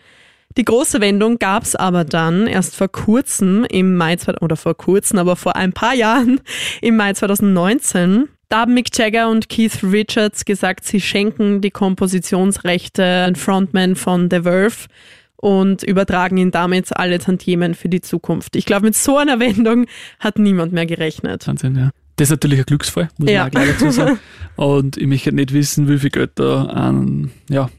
Die 0.57 0.65
große 0.65 0.99
Wendung 0.99 1.37
gab 1.37 1.63
es 1.63 1.75
aber 1.75 2.03
dann 2.03 2.47
erst 2.47 2.75
vor 2.75 2.89
kurzem 2.89 3.63
im 3.65 3.95
Mai, 3.95 4.17
oder 4.41 4.57
vor 4.57 4.75
kurzem, 4.75 5.19
aber 5.19 5.35
vor 5.35 5.55
ein 5.55 5.71
paar 5.71 5.93
Jahren 5.93 6.41
im 6.81 6.97
Mai 6.97 7.13
2019. 7.13 8.27
Da 8.49 8.61
haben 8.61 8.73
Mick 8.73 8.89
Jagger 8.97 9.29
und 9.29 9.49
Keith 9.49 9.83
Richards 9.83 10.43
gesagt, 10.43 10.83
sie 10.83 10.99
schenken 10.99 11.61
die 11.61 11.69
Kompositionsrechte 11.69 13.05
an 13.05 13.35
Frontman 13.35 13.95
von 13.95 14.27
The 14.29 14.41
Verve 14.41 14.87
und 15.35 15.83
übertragen 15.83 16.37
ihn 16.37 16.49
damit 16.49 16.97
alle 16.97 17.19
Tantiemen 17.19 17.75
für 17.75 17.87
die 17.87 18.01
Zukunft. 18.01 18.55
Ich 18.55 18.65
glaube, 18.65 18.87
mit 18.87 18.95
so 18.95 19.15
einer 19.17 19.39
Wendung 19.39 19.85
hat 20.19 20.39
niemand 20.39 20.73
mehr 20.73 20.87
gerechnet. 20.87 21.47
Wahnsinn, 21.47 21.75
ja. 21.75 21.91
Das 22.21 22.27
ist 22.27 22.31
natürlich 22.31 22.59
ein 22.59 22.65
Glücksfall, 22.65 23.09
muss 23.17 23.29
Ja. 23.29 23.39
man 23.39 23.47
auch 23.47 23.51
gleich 23.51 23.69
dazu 23.71 23.89
sagen. 23.91 24.19
Und 24.55 24.97
ich 24.97 25.07
möchte 25.07 25.31
nicht 25.31 25.53
wissen, 25.53 25.89
wie 25.89 25.97
viel 25.97 26.09
Geld 26.11 26.31
da 26.35 26.65
an, 26.65 27.31
ja, 27.49 27.69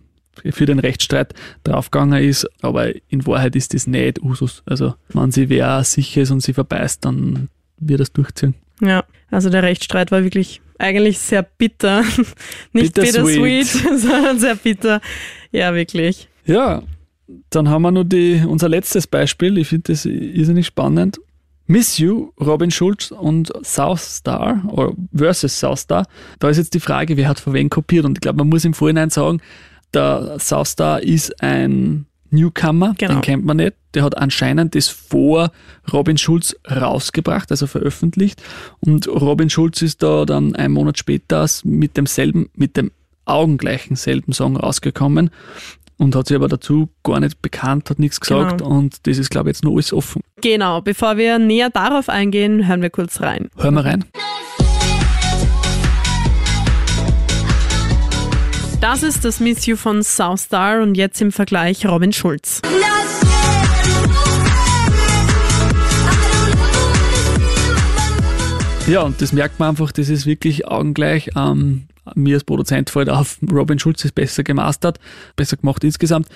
für 0.51 0.67
den 0.67 0.79
Rechtsstreit 0.81 1.35
draufgegangen 1.63 2.23
ist, 2.25 2.49
aber 2.63 2.93
in 3.09 3.25
Wahrheit 3.27 3.55
ist 3.55 3.75
das 3.75 3.87
nicht 3.87 4.21
Usus. 4.23 4.63
Also, 4.67 4.95
wenn 5.11 5.31
sie 5.31 5.49
wer 5.49 5.85
sicher 5.85 6.23
ist 6.23 6.31
und 6.31 6.41
sie 6.41 6.55
verbeißt, 6.55 7.05
dann 7.05 7.49
wird 7.79 8.01
das 8.01 8.13
durchziehen. 8.13 8.55
Ja, 8.81 9.05
also 9.31 9.49
der 9.51 9.63
Rechtsstreit 9.63 10.11
war 10.11 10.25
wirklich 10.25 10.61
eigentlich 10.79 11.19
sehr 11.21 11.43
bitter. 11.43 12.03
Nicht 12.73 12.95
Bittersweet. 12.95 13.41
bittersweet, 13.43 13.67
sondern 14.01 14.41
sehr 14.41 14.57
bitter. 14.57 15.01
Ja, 15.53 15.73
wirklich. 15.75 16.29
Ja, 16.47 16.83
dann 17.51 17.69
haben 17.69 17.83
wir 17.83 17.93
noch 17.93 18.03
die, 18.05 18.43
unser 18.45 18.69
letztes 18.69 19.07
Beispiel. 19.07 19.59
Ich 19.59 19.69
finde 19.69 19.93
das 19.93 20.05
irrsinnig 20.07 20.67
spannend. 20.67 21.21
Miss 21.67 21.99
You, 21.99 22.31
Robin 22.41 22.71
Schulz 22.71 23.11
und 23.11 23.53
South 23.65 24.01
Star 24.03 24.63
oder 24.69 24.93
versus 25.15 25.59
South 25.59 25.81
Star. 25.81 26.07
Da 26.39 26.49
ist 26.49 26.57
jetzt 26.59 26.75
die 26.75 26.81
Frage, 26.81 27.17
wer 27.17 27.29
hat 27.29 27.41
von 27.41 27.53
wem 27.55 27.71
kopiert. 27.71 28.05
Und 28.05 28.19
ich 28.19 28.21
glaube, 28.21 28.39
man 28.39 28.49
muss 28.49 28.65
im 28.65 28.75
Vorhinein 28.75 29.11
sagen, 29.11 29.41
der 29.95 30.39
South 30.39 30.69
Star 30.69 31.03
ist 31.03 31.43
ein 31.43 32.07
Newcomer, 32.31 32.95
Genau. 32.99 33.15
den 33.15 33.21
kennt 33.23 33.45
man 33.45 33.59
nicht. 33.59 33.75
Der 33.95 34.03
hat 34.05 34.17
anscheinend 34.17 34.75
das 34.75 34.89
vor 34.89 35.53
Robin 35.93 36.17
Schulz 36.17 36.57
rausgebracht, 36.69 37.51
also 37.51 37.67
veröffentlicht. 37.67 38.43
Und 38.81 39.07
Robin 39.07 39.51
Schulz 39.51 39.83
ist 39.83 40.03
da 40.03 40.25
dann 40.25 40.57
einen 40.57 40.73
Monat 40.73 40.99
später 40.99 41.47
mit 41.65 41.97
demselben, 41.99 42.49
mit 42.55 42.77
dem 42.79 42.91
augengleichen 43.27 43.97
selben 43.97 44.33
Song 44.33 44.57
rausgekommen 44.57 45.31
und 46.03 46.17
hat 46.17 46.27
sich 46.27 46.35
aber 46.37 46.49
dazu 46.49 46.89
gar 47.05 47.21
nicht 47.21 47.41
bekannt, 47.43 47.89
hat 47.89 47.99
nichts 47.99 48.21
gesagt 48.21 48.59
Genau. 48.59 48.71
und 48.71 49.07
das 49.07 49.19
ist, 49.19 49.31
glaube 49.31 49.49
ich, 49.51 49.57
jetzt 49.57 49.65
noch 49.65 49.73
alles 49.73 49.93
offen. 49.93 50.21
Genau, 50.41 50.81
bevor 50.81 51.17
wir 51.17 51.39
näher 51.39 51.71
darauf 51.71 52.09
eingehen, 52.09 52.67
hören 52.67 52.83
wir 52.83 52.91
kurz 52.91 53.21
rein. 53.21 53.49
Hören 53.57 53.75
wir 53.75 53.85
rein. 53.85 54.05
Das 58.81 59.05
ist 59.05 59.25
das 59.25 59.39
Miss 59.39 59.65
You 59.67 59.77
von 59.77 60.03
Southdar 60.03 60.83
und 60.83 60.97
jetzt 60.97 61.21
im 61.23 61.31
Vergleich 61.31 61.87
Robin 61.87 62.13
Schulz. 62.13 62.61
Ja, 68.89 69.03
und 69.03 69.21
das 69.23 69.33
merkt 69.33 69.59
man 69.59 69.71
einfach, 69.71 69.93
das 69.93 70.09
ist 70.09 70.27
wirklich 70.27 70.67
augengleich. 70.67 71.31
Ähm, 71.37 71.85
mir 72.15 72.35
als 72.35 72.45
Produzent 72.45 72.91
fällt 72.91 73.09
auf, 73.09 73.39
Robin 73.51 73.79
Schulz 73.79 74.05
ist 74.05 74.15
besser 74.15 74.43
gemastert, 74.43 74.99
besser 75.37 75.57
gemacht 75.57 75.85
insgesamt. 75.85 76.29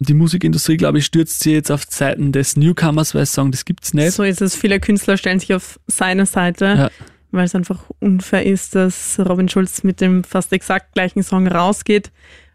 Die 0.00 0.12
Musikindustrie, 0.14 0.76
glaube 0.76 0.98
ich, 0.98 1.06
stürzt 1.06 1.40
sie 1.40 1.52
jetzt 1.52 1.70
auf 1.70 1.84
Seiten 1.88 2.30
des 2.30 2.56
Newcomers, 2.56 3.14
weil 3.14 3.24
sie 3.24 3.32
sagen, 3.32 3.52
das 3.52 3.64
gibt's 3.64 3.94
nicht. 3.94 4.12
So 4.12 4.22
ist 4.22 4.42
es. 4.42 4.54
Viele 4.54 4.80
Künstler 4.80 5.16
stellen 5.16 5.40
sich 5.40 5.54
auf 5.54 5.80
seine 5.86 6.26
Seite, 6.26 6.64
Ja. 6.64 6.90
weil 7.30 7.46
es 7.46 7.54
einfach 7.54 7.80
unfair 8.00 8.44
ist, 8.44 8.74
dass 8.74 9.18
Robin 9.18 9.48
Schulz 9.48 9.82
mit 9.82 10.00
dem 10.00 10.24
fast 10.24 10.52
exakt 10.52 10.92
gleichen 10.94 11.22
Song 11.22 11.46
rausgeht. 11.48 12.10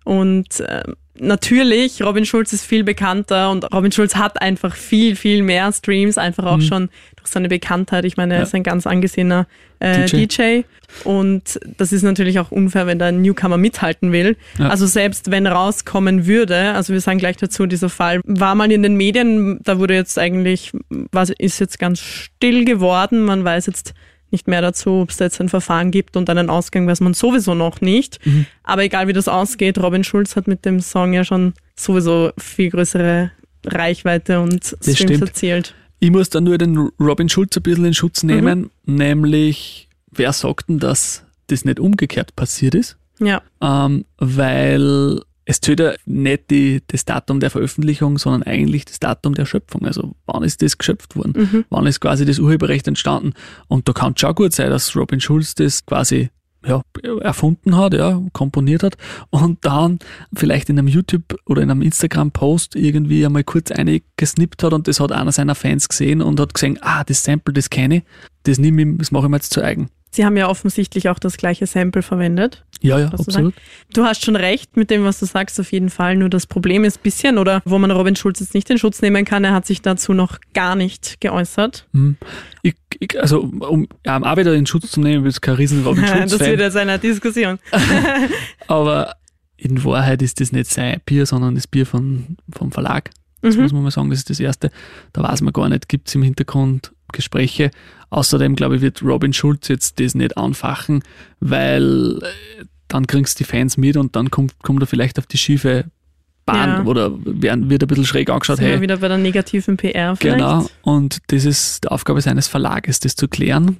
Und 0.09 0.59
äh, 0.61 0.81
natürlich, 1.19 2.01
Robin 2.01 2.25
Schulz 2.25 2.51
ist 2.51 2.65
viel 2.65 2.83
bekannter 2.83 3.51
und 3.51 3.71
Robin 3.71 3.91
Schulz 3.91 4.15
hat 4.15 4.41
einfach 4.41 4.75
viel, 4.75 5.15
viel 5.15 5.43
mehr 5.43 5.71
Streams, 5.71 6.17
einfach 6.17 6.45
auch 6.45 6.61
schon 6.61 6.89
durch 7.15 7.27
seine 7.27 7.47
Bekanntheit. 7.47 8.05
Ich 8.05 8.17
meine, 8.17 8.33
er 8.33 8.37
Mhm. 8.39 8.41
Ja. 8.41 8.47
ist 8.47 8.55
ein 8.55 8.63
ganz 8.63 8.87
angesehener 8.87 9.45
äh, 9.79 10.05
DJ. 10.07 10.25
DJ. 10.25 10.61
Und 11.03 11.59
das 11.77 11.93
ist 11.93 12.01
natürlich 12.01 12.39
auch 12.39 12.49
unfair, 12.49 12.87
wenn 12.87 12.97
da 12.97 13.05
ein 13.07 13.21
Newcomer 13.21 13.57
mithalten 13.57 14.11
will. 14.11 14.35
Ja. 14.57 14.69
Also 14.69 14.87
selbst 14.87 15.29
wenn 15.29 15.45
rauskommen 15.45 16.25
würde, 16.25 16.73
also 16.73 16.91
wir 16.91 17.01
sagen 17.01 17.19
gleich 17.19 17.37
dazu, 17.37 17.67
dieser 17.67 17.89
Fall 17.89 18.21
war 18.25 18.55
mal 18.55 18.71
in 18.71 18.81
den 18.81 18.95
Medien, 18.95 19.59
da 19.63 19.77
wurde 19.77 19.93
jetzt 19.93 20.17
eigentlich, 20.17 20.71
was 21.11 21.29
ist 21.29 21.59
jetzt 21.59 21.77
ganz 21.77 21.99
still 21.99 22.65
geworden. 22.65 23.21
Man 23.21 23.43
weiß 23.43 23.67
jetzt 23.67 23.93
nicht 24.31 24.47
mehr 24.47 24.61
dazu, 24.61 25.01
ob 25.01 25.09
es 25.09 25.17
da 25.17 25.25
jetzt 25.25 25.39
ein 25.41 25.49
Verfahren 25.49 25.91
gibt 25.91 26.17
und 26.17 26.29
einen 26.29 26.49
Ausgang 26.49 26.87
weiß 26.87 27.01
man 27.01 27.13
sowieso 27.13 27.55
noch 27.55 27.81
nicht. 27.81 28.25
Mhm. 28.25 28.45
Aber 28.63 28.83
egal 28.83 29.07
wie 29.07 29.13
das 29.13 29.27
ausgeht, 29.27 29.77
Robin 29.77 30.03
Schulz 30.03 30.35
hat 30.35 30.47
mit 30.47 30.65
dem 30.65 30.79
Song 30.79 31.13
ja 31.13 31.23
schon 31.23 31.53
sowieso 31.75 32.31
viel 32.37 32.69
größere 32.69 33.31
Reichweite 33.65 34.39
und 34.39 34.63
Streams 34.65 34.99
stimmt. 34.99 35.21
erzielt. 35.21 35.75
Ich 35.99 36.11
muss 36.11 36.29
da 36.29 36.39
nur 36.39 36.57
den 36.57 36.77
Robin 36.99 37.27
Schulz 37.27 37.57
ein 37.57 37.63
bisschen 37.63 37.85
in 37.85 37.93
Schutz 37.93 38.23
nehmen, 38.23 38.69
nämlich, 38.85 39.89
wer 40.11 40.31
sagt 40.31 40.69
denn, 40.69 40.79
dass 40.79 41.25
das 41.47 41.65
nicht 41.65 41.79
umgekehrt 41.79 42.35
passiert 42.35 42.75
ist? 42.75 42.97
Ja, 43.19 43.41
ähm, 43.61 44.05
weil 44.17 45.21
es 45.49 45.61
zählt 45.61 45.79
ja 45.79 45.93
nicht 46.05 46.51
die, 46.51 46.83
das 46.85 47.05
Datum 47.05 47.39
der 47.39 47.49
Veröffentlichung, 47.49 48.19
sondern 48.19 48.43
eigentlich 48.43 48.85
das 48.85 48.99
Datum 48.99 49.33
der 49.33 49.47
Schöpfung. 49.47 49.83
Also 49.83 50.15
wann 50.27 50.43
ist 50.43 50.61
das 50.61 50.77
geschöpft 50.77 51.15
worden? 51.15 51.33
Wann 51.71 51.87
ist 51.87 51.99
quasi 51.99 52.23
das 52.23 52.37
Urheberrecht 52.37 52.87
entstanden? 52.87 53.33
Und 53.67 53.87
da 53.87 53.93
kann 53.93 54.13
es 54.13 54.21
schon 54.21 54.35
gut 54.35 54.53
sein, 54.53 54.69
dass 54.69 54.95
Robin 54.95 55.19
Schulz 55.19 55.55
das 55.55 55.83
quasi 55.87 56.29
ja, 56.63 56.83
erfunden 57.21 57.75
hat, 57.75 57.95
ja, 57.95 58.21
komponiert 58.31 58.83
hat 58.83 58.97
und 59.31 59.65
dann 59.65 59.97
vielleicht 60.35 60.69
in 60.69 60.77
einem 60.77 60.87
YouTube 60.87 61.35
oder 61.47 61.63
in 61.63 61.71
einem 61.71 61.81
Instagram-Post 61.81 62.75
irgendwie 62.75 63.25
einmal 63.25 63.43
kurz 63.43 63.71
eingesnippt 63.71 64.61
hat 64.61 64.73
und 64.73 64.87
das 64.87 64.99
hat 64.99 65.11
einer 65.11 65.31
seiner 65.31 65.55
Fans 65.55 65.89
gesehen 65.89 66.21
und 66.21 66.39
hat 66.39 66.53
gesehen, 66.53 66.77
ah, 66.81 67.03
das 67.03 67.23
Sample, 67.23 67.55
das 67.55 67.71
kenne 67.71 67.97
ich, 67.97 68.03
das 68.43 68.59
nehme 68.59 68.83
ich, 68.83 68.97
das 68.99 69.11
mache 69.11 69.25
ich 69.25 69.29
mir 69.31 69.37
jetzt 69.37 69.53
zu 69.53 69.63
eigen. 69.63 69.89
Sie 70.11 70.25
haben 70.25 70.37
ja 70.37 70.47
offensichtlich 70.49 71.09
auch 71.09 71.19
das 71.19 71.37
gleiche 71.37 71.67
Sample 71.67 72.01
verwendet. 72.01 72.63
Ja, 72.81 72.97
ja, 72.97 73.07
du 73.07 73.17
absolut. 73.17 73.53
Du 73.93 74.03
hast 74.05 74.23
schon 74.23 74.35
recht 74.37 74.77
mit 74.77 74.89
dem, 74.89 75.03
was 75.03 75.19
du 75.19 75.25
sagst, 75.25 75.59
auf 75.59 75.71
jeden 75.71 75.89
Fall. 75.89 76.15
Nur 76.15 76.29
das 76.29 76.47
Problem 76.47 76.85
ist 76.85 76.99
ein 76.99 77.03
bisschen, 77.03 77.37
oder 77.37 77.61
wo 77.65 77.77
man 77.77 77.91
Robin 77.91 78.15
Schulz 78.15 78.39
jetzt 78.39 78.53
nicht 78.53 78.69
in 78.69 78.77
Schutz 78.77 79.01
nehmen 79.01 79.25
kann, 79.25 79.43
er 79.43 79.53
hat 79.53 79.65
sich 79.65 79.81
dazu 79.81 80.13
noch 80.13 80.39
gar 80.53 80.75
nicht 80.75 81.19
geäußert. 81.19 81.87
Hm. 81.93 82.15
Ich, 82.61 82.75
ich, 82.99 83.19
also, 83.19 83.41
um 83.41 83.87
ja, 84.05 84.21
auch 84.21 84.37
wieder 84.37 84.53
in 84.53 84.65
Schutz 84.65 84.91
zu 84.91 85.01
nehmen, 85.01 85.25
ich 85.25 85.33
bin 85.35 85.41
kein 85.41 85.55
riesen 85.55 85.83
Robin 85.83 86.07
Schulz 86.07 86.31
das 86.31 86.39
wird 86.39 86.59
jetzt 86.59 86.77
eine 86.77 86.97
Diskussion. 86.99 87.59
aber 88.67 89.15
in 89.57 89.83
Wahrheit 89.83 90.21
ist 90.21 90.39
das 90.39 90.51
nicht 90.51 90.71
sein 90.71 91.01
Bier, 91.05 91.25
sondern 91.25 91.55
das 91.55 91.67
Bier 91.67 91.85
von, 91.85 92.37
vom 92.51 92.71
Verlag. 92.71 93.09
Das 93.41 93.55
Mhm. 93.55 93.63
muss 93.63 93.73
man 93.73 93.83
mal 93.83 93.91
sagen, 93.91 94.09
das 94.09 94.19
ist 94.19 94.29
das 94.29 94.39
Erste. 94.39 94.69
Da 95.13 95.23
weiß 95.23 95.41
man 95.41 95.53
gar 95.53 95.69
nicht, 95.69 95.87
gibt 95.89 96.07
es 96.07 96.15
im 96.15 96.23
Hintergrund 96.23 96.91
Gespräche. 97.13 97.71
Außerdem, 98.09 98.55
glaube 98.55 98.77
ich, 98.77 98.81
wird 98.81 99.01
Robin 99.03 99.33
Schulz 99.33 99.67
jetzt 99.67 99.99
das 99.99 100.15
nicht 100.15 100.37
anfachen, 100.37 101.03
weil 101.39 102.19
äh, 102.21 102.65
dann 102.87 103.05
kriegst 103.07 103.39
du 103.39 103.43
die 103.43 103.49
Fans 103.49 103.77
mit 103.77 103.97
und 103.97 104.15
dann 104.15 104.31
kommt, 104.31 104.53
kommt 104.63 104.81
er 104.81 104.87
vielleicht 104.87 105.19
auf 105.19 105.27
die 105.27 105.37
schiefe 105.37 105.85
Bahn 106.45 106.69
Ja. 106.69 106.83
oder 106.85 107.11
werden, 107.23 107.69
wird 107.69 107.83
ein 107.83 107.87
bisschen 107.87 108.05
schräg 108.05 108.29
angeschaut, 108.31 108.57
Sind 108.57 108.65
hey, 108.67 108.81
wieder 108.81 108.97
bei 108.97 109.07
der 109.07 109.17
negativen 109.19 109.77
PR 109.77 110.15
vielleicht? 110.15 110.37
Genau. 110.39 110.65
Und 110.81 111.19
das 111.27 111.45
ist 111.45 111.83
die 111.83 111.87
Aufgabe 111.89 112.21
seines 112.21 112.47
Verlages, 112.47 112.99
das 112.99 113.15
zu 113.15 113.27
klären. 113.27 113.77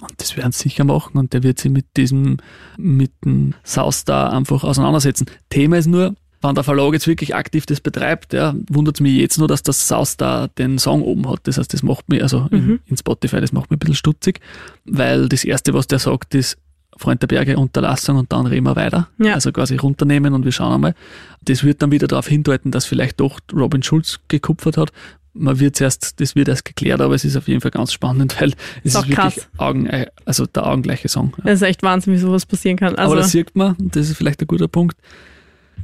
Und 0.00 0.12
das 0.16 0.36
werden 0.36 0.52
sie 0.52 0.64
sicher 0.64 0.84
machen 0.84 1.16
und 1.18 1.32
der 1.32 1.42
wird 1.42 1.60
sich 1.60 1.70
mit 1.70 1.84
diesem, 1.96 2.38
mit 2.76 3.12
dem 3.24 3.54
Soustar 3.64 4.32
einfach 4.32 4.64
auseinandersetzen. 4.64 5.26
Thema 5.50 5.76
ist 5.78 5.86
nur, 5.86 6.14
wenn 6.46 6.54
der 6.54 6.64
Verlag 6.64 6.92
jetzt 6.92 7.06
wirklich 7.06 7.34
aktiv 7.34 7.66
das 7.66 7.80
betreibt, 7.80 8.32
ja, 8.32 8.54
wundert 8.68 8.96
es 8.96 9.00
mich 9.00 9.16
jetzt 9.16 9.38
nur, 9.38 9.48
dass 9.48 9.62
das 9.62 9.88
Soustar 9.88 10.48
den 10.48 10.78
Song 10.78 11.02
oben 11.02 11.28
hat. 11.28 11.40
Das 11.44 11.58
heißt, 11.58 11.72
das 11.72 11.82
macht 11.82 12.08
mich, 12.08 12.22
also 12.22 12.48
in, 12.50 12.80
in 12.86 12.96
Spotify, 12.96 13.40
das 13.40 13.52
macht 13.52 13.70
mich 13.70 13.76
ein 13.76 13.80
bisschen 13.80 13.94
stutzig, 13.94 14.40
weil 14.84 15.28
das 15.28 15.44
erste, 15.44 15.74
was 15.74 15.86
der 15.86 15.98
sagt, 15.98 16.34
ist 16.34 16.58
Freund 16.96 17.20
der 17.20 17.26
Berge, 17.26 17.58
Unterlassung 17.58 18.16
und 18.16 18.32
dann 18.32 18.46
reden 18.46 18.64
wir 18.64 18.74
weiter. 18.76 19.08
Ja. 19.18 19.34
Also 19.34 19.52
quasi 19.52 19.76
runternehmen 19.76 20.32
und 20.32 20.44
wir 20.44 20.52
schauen 20.52 20.72
einmal. 20.72 20.94
Das 21.42 21.62
wird 21.62 21.82
dann 21.82 21.92
wieder 21.92 22.06
darauf 22.06 22.26
hindeuten, 22.26 22.70
dass 22.70 22.86
vielleicht 22.86 23.20
doch 23.20 23.38
Robin 23.52 23.82
Schulz 23.82 24.20
gekupfert 24.28 24.78
hat. 24.78 24.92
Man 25.34 25.60
wird 25.60 25.78
erst, 25.78 26.18
das 26.20 26.34
wird 26.34 26.48
erst 26.48 26.64
geklärt, 26.64 27.02
aber 27.02 27.14
es 27.14 27.24
ist 27.24 27.36
auf 27.36 27.48
jeden 27.48 27.60
Fall 27.60 27.70
ganz 27.70 27.92
spannend, 27.92 28.40
weil 28.40 28.54
es 28.82 28.94
Ist 28.94 28.94
ist 28.94 29.08
wirklich 29.08 29.16
krass. 29.16 29.48
Augen, 29.58 29.90
also 30.24 30.46
der 30.46 30.66
augengleiche 30.66 31.08
Song. 31.08 31.34
Ja. 31.36 31.44
Das 31.44 31.54
ist 31.56 31.62
echt 31.62 31.82
Wahnsinn, 31.82 32.14
wie 32.14 32.18
sowas 32.18 32.46
passieren 32.46 32.78
kann. 32.78 32.94
Also, 32.94 33.12
aber 33.12 33.20
das 33.20 33.30
sieht 33.30 33.54
man, 33.54 33.76
das 33.78 34.08
ist 34.08 34.16
vielleicht 34.16 34.40
ein 34.40 34.46
guter 34.46 34.68
Punkt. 34.68 34.96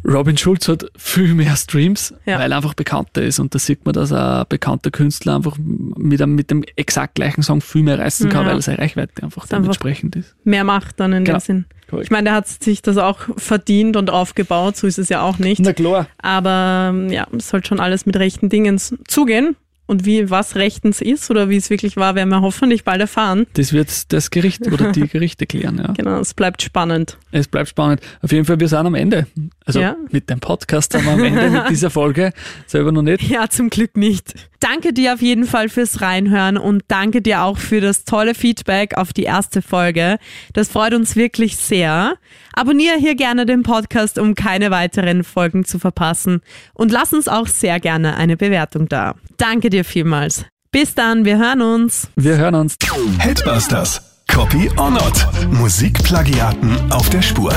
Robin 0.05 0.37
Schulz 0.37 0.69
hat 0.69 0.87
viel 0.97 1.35
mehr 1.35 1.55
Streams, 1.57 2.15
Ja. 2.27 2.39
weil 2.39 2.51
er 2.51 2.57
einfach 2.57 2.75
bekannter 2.75 3.23
ist. 3.23 3.39
Und 3.39 3.55
da 3.55 3.59
sieht 3.59 3.85
man, 3.85 3.93
dass 3.95 4.13
ein 4.13 4.45
bekannter 4.49 4.91
Künstler 4.91 5.37
einfach 5.37 5.57
mit, 5.59 6.21
einem, 6.21 6.35
mit 6.35 6.51
dem 6.51 6.65
exakt 6.77 7.15
gleichen 7.17 7.43
Song 7.43 7.61
viel 7.61 7.83
mehr 7.83 7.99
reißen 7.99 8.29
kann, 8.29 8.47
Ja. 8.47 8.53
weil 8.53 8.63
seine 8.63 8.79
Reichweite 8.79 9.23
einfach 9.23 9.43
einfach- 9.45 9.49
dementsprechend 9.57 10.17
ist. 10.17 10.35
mehr 10.45 10.65
Macht 10.65 10.99
dann 11.01 11.13
in 11.13 11.25
Genau. 11.25 11.39
dem 11.39 11.43
Sinn. 11.43 11.65
Korrekt. 11.89 12.07
Ich 12.07 12.11
meine, 12.11 12.25
der 12.25 12.35
hat 12.35 12.49
sich 12.49 12.83
das 12.83 12.97
auch 12.97 13.19
verdient 13.37 13.97
und 13.97 14.11
aufgebaut, 14.11 14.77
so 14.77 14.87
ist 14.87 14.99
es 14.99 15.09
ja 15.09 15.23
auch 15.23 15.39
nicht. 15.39 15.63
klar. 15.77 16.09
Aber 16.23 16.91
ähm, 16.93 17.11
ja, 17.11 17.27
es 17.37 17.49
soll 17.49 17.65
schon 17.65 17.81
alles 17.81 18.07
mit 18.07 18.17
rechten 18.17 18.49
Dingen 18.49 18.79
zugehen. 19.07 19.57
Und 19.85 20.07
wie 20.07 20.31
was 20.31 20.55
rechtens 20.55 21.03
ist 21.03 21.29
oder 21.31 21.51
wie 21.51 21.57
es 21.57 21.69
wirklich 21.69 21.97
war, 21.97 22.15
werden 22.15 22.31
wir 22.31 22.41
hoffentlich 22.41 22.85
bald 22.85 23.01
erfahren. 23.01 23.47
Das 23.55 23.73
wird 23.75 24.13
das 24.13 24.31
Gericht 24.31 24.67
oder 24.69 24.93
die 24.93 25.07
Gerichte 25.09 25.45
klären, 25.45 25.77
ja. 25.79 25.93
Genau, 25.93 26.19
es 26.21 26.33
bleibt 26.33 26.63
spannend. 26.63 27.19
Es 27.33 27.47
bleibt 27.49 27.69
spannend. 27.69 28.01
Auf 28.23 28.33
jeden 28.33 28.45
Fall, 28.47 28.59
wir 28.61 28.69
sind 28.69 28.79
am 28.87 28.95
Ende. 28.95 29.27
Also 29.65 29.81
Ja. 29.81 29.97
mit 30.11 30.29
dem 30.31 30.41
Podcast 30.41 30.95
wir 30.95 31.07
am 31.13 31.23
Ende 31.23 31.51
mit 31.51 31.71
dieser 31.71 31.91
Folge. 31.91 32.33
Selber 32.67 32.93
noch 32.93 33.03
nicht. 33.03 33.23
Ja, 33.23 33.49
zum 33.49 33.71
Glück 33.71 33.97
nicht. 33.97 34.35
Danke 34.61 34.93
dir 34.93 35.15
auf 35.15 35.23
jeden 35.23 35.45
Fall 35.45 35.69
fürs 35.69 36.01
Reinhören 36.01 36.57
und 36.57 36.83
danke 36.89 37.23
dir 37.23 37.43
auch 37.43 37.59
für 37.59 37.81
das 37.81 38.05
tolle 38.05 38.35
Feedback 38.35 38.97
auf 38.97 39.13
die 39.13 39.25
erste 39.25 39.63
Folge. 39.63 40.19
Das 40.53 40.69
freut 40.69 40.95
uns 40.95 41.17
wirklich 41.17 41.57
sehr. 41.57 42.15
Abonniere 42.55 42.97
hier 42.99 43.15
gerne 43.15 43.47
den 43.47 43.63
Podcast, 43.63 44.19
um 44.19 44.35
keine 44.35 44.71
weiteren 44.71 45.25
Folgen 45.25 45.65
zu 45.65 45.79
verpassen. 45.79 46.41
Und 46.75 46.93
lass 46.93 47.13
uns 47.13 47.29
auch 47.29 47.47
sehr 47.47 47.81
gerne 47.81 48.17
eine 48.17 48.37
Bewertung 48.37 48.89
da. 48.89 49.15
Danke 49.37 49.71
dir 49.71 49.85
vielmals. 49.85 50.45
Bis 50.71 50.95
dann, 50.95 51.25
wir 51.25 51.39
hören 51.39 51.61
uns. 51.61 52.09
Wir 52.17 52.37
hören 52.39 52.55
uns. 52.55 52.77
Headbusters. 53.19 54.01
Copy 54.33 54.71
or 54.79 54.91
not. 54.91 55.27
Musikplagiaten 55.51 56.91
auf 56.93 57.11
der 57.11 57.21
Spur. 57.23 57.53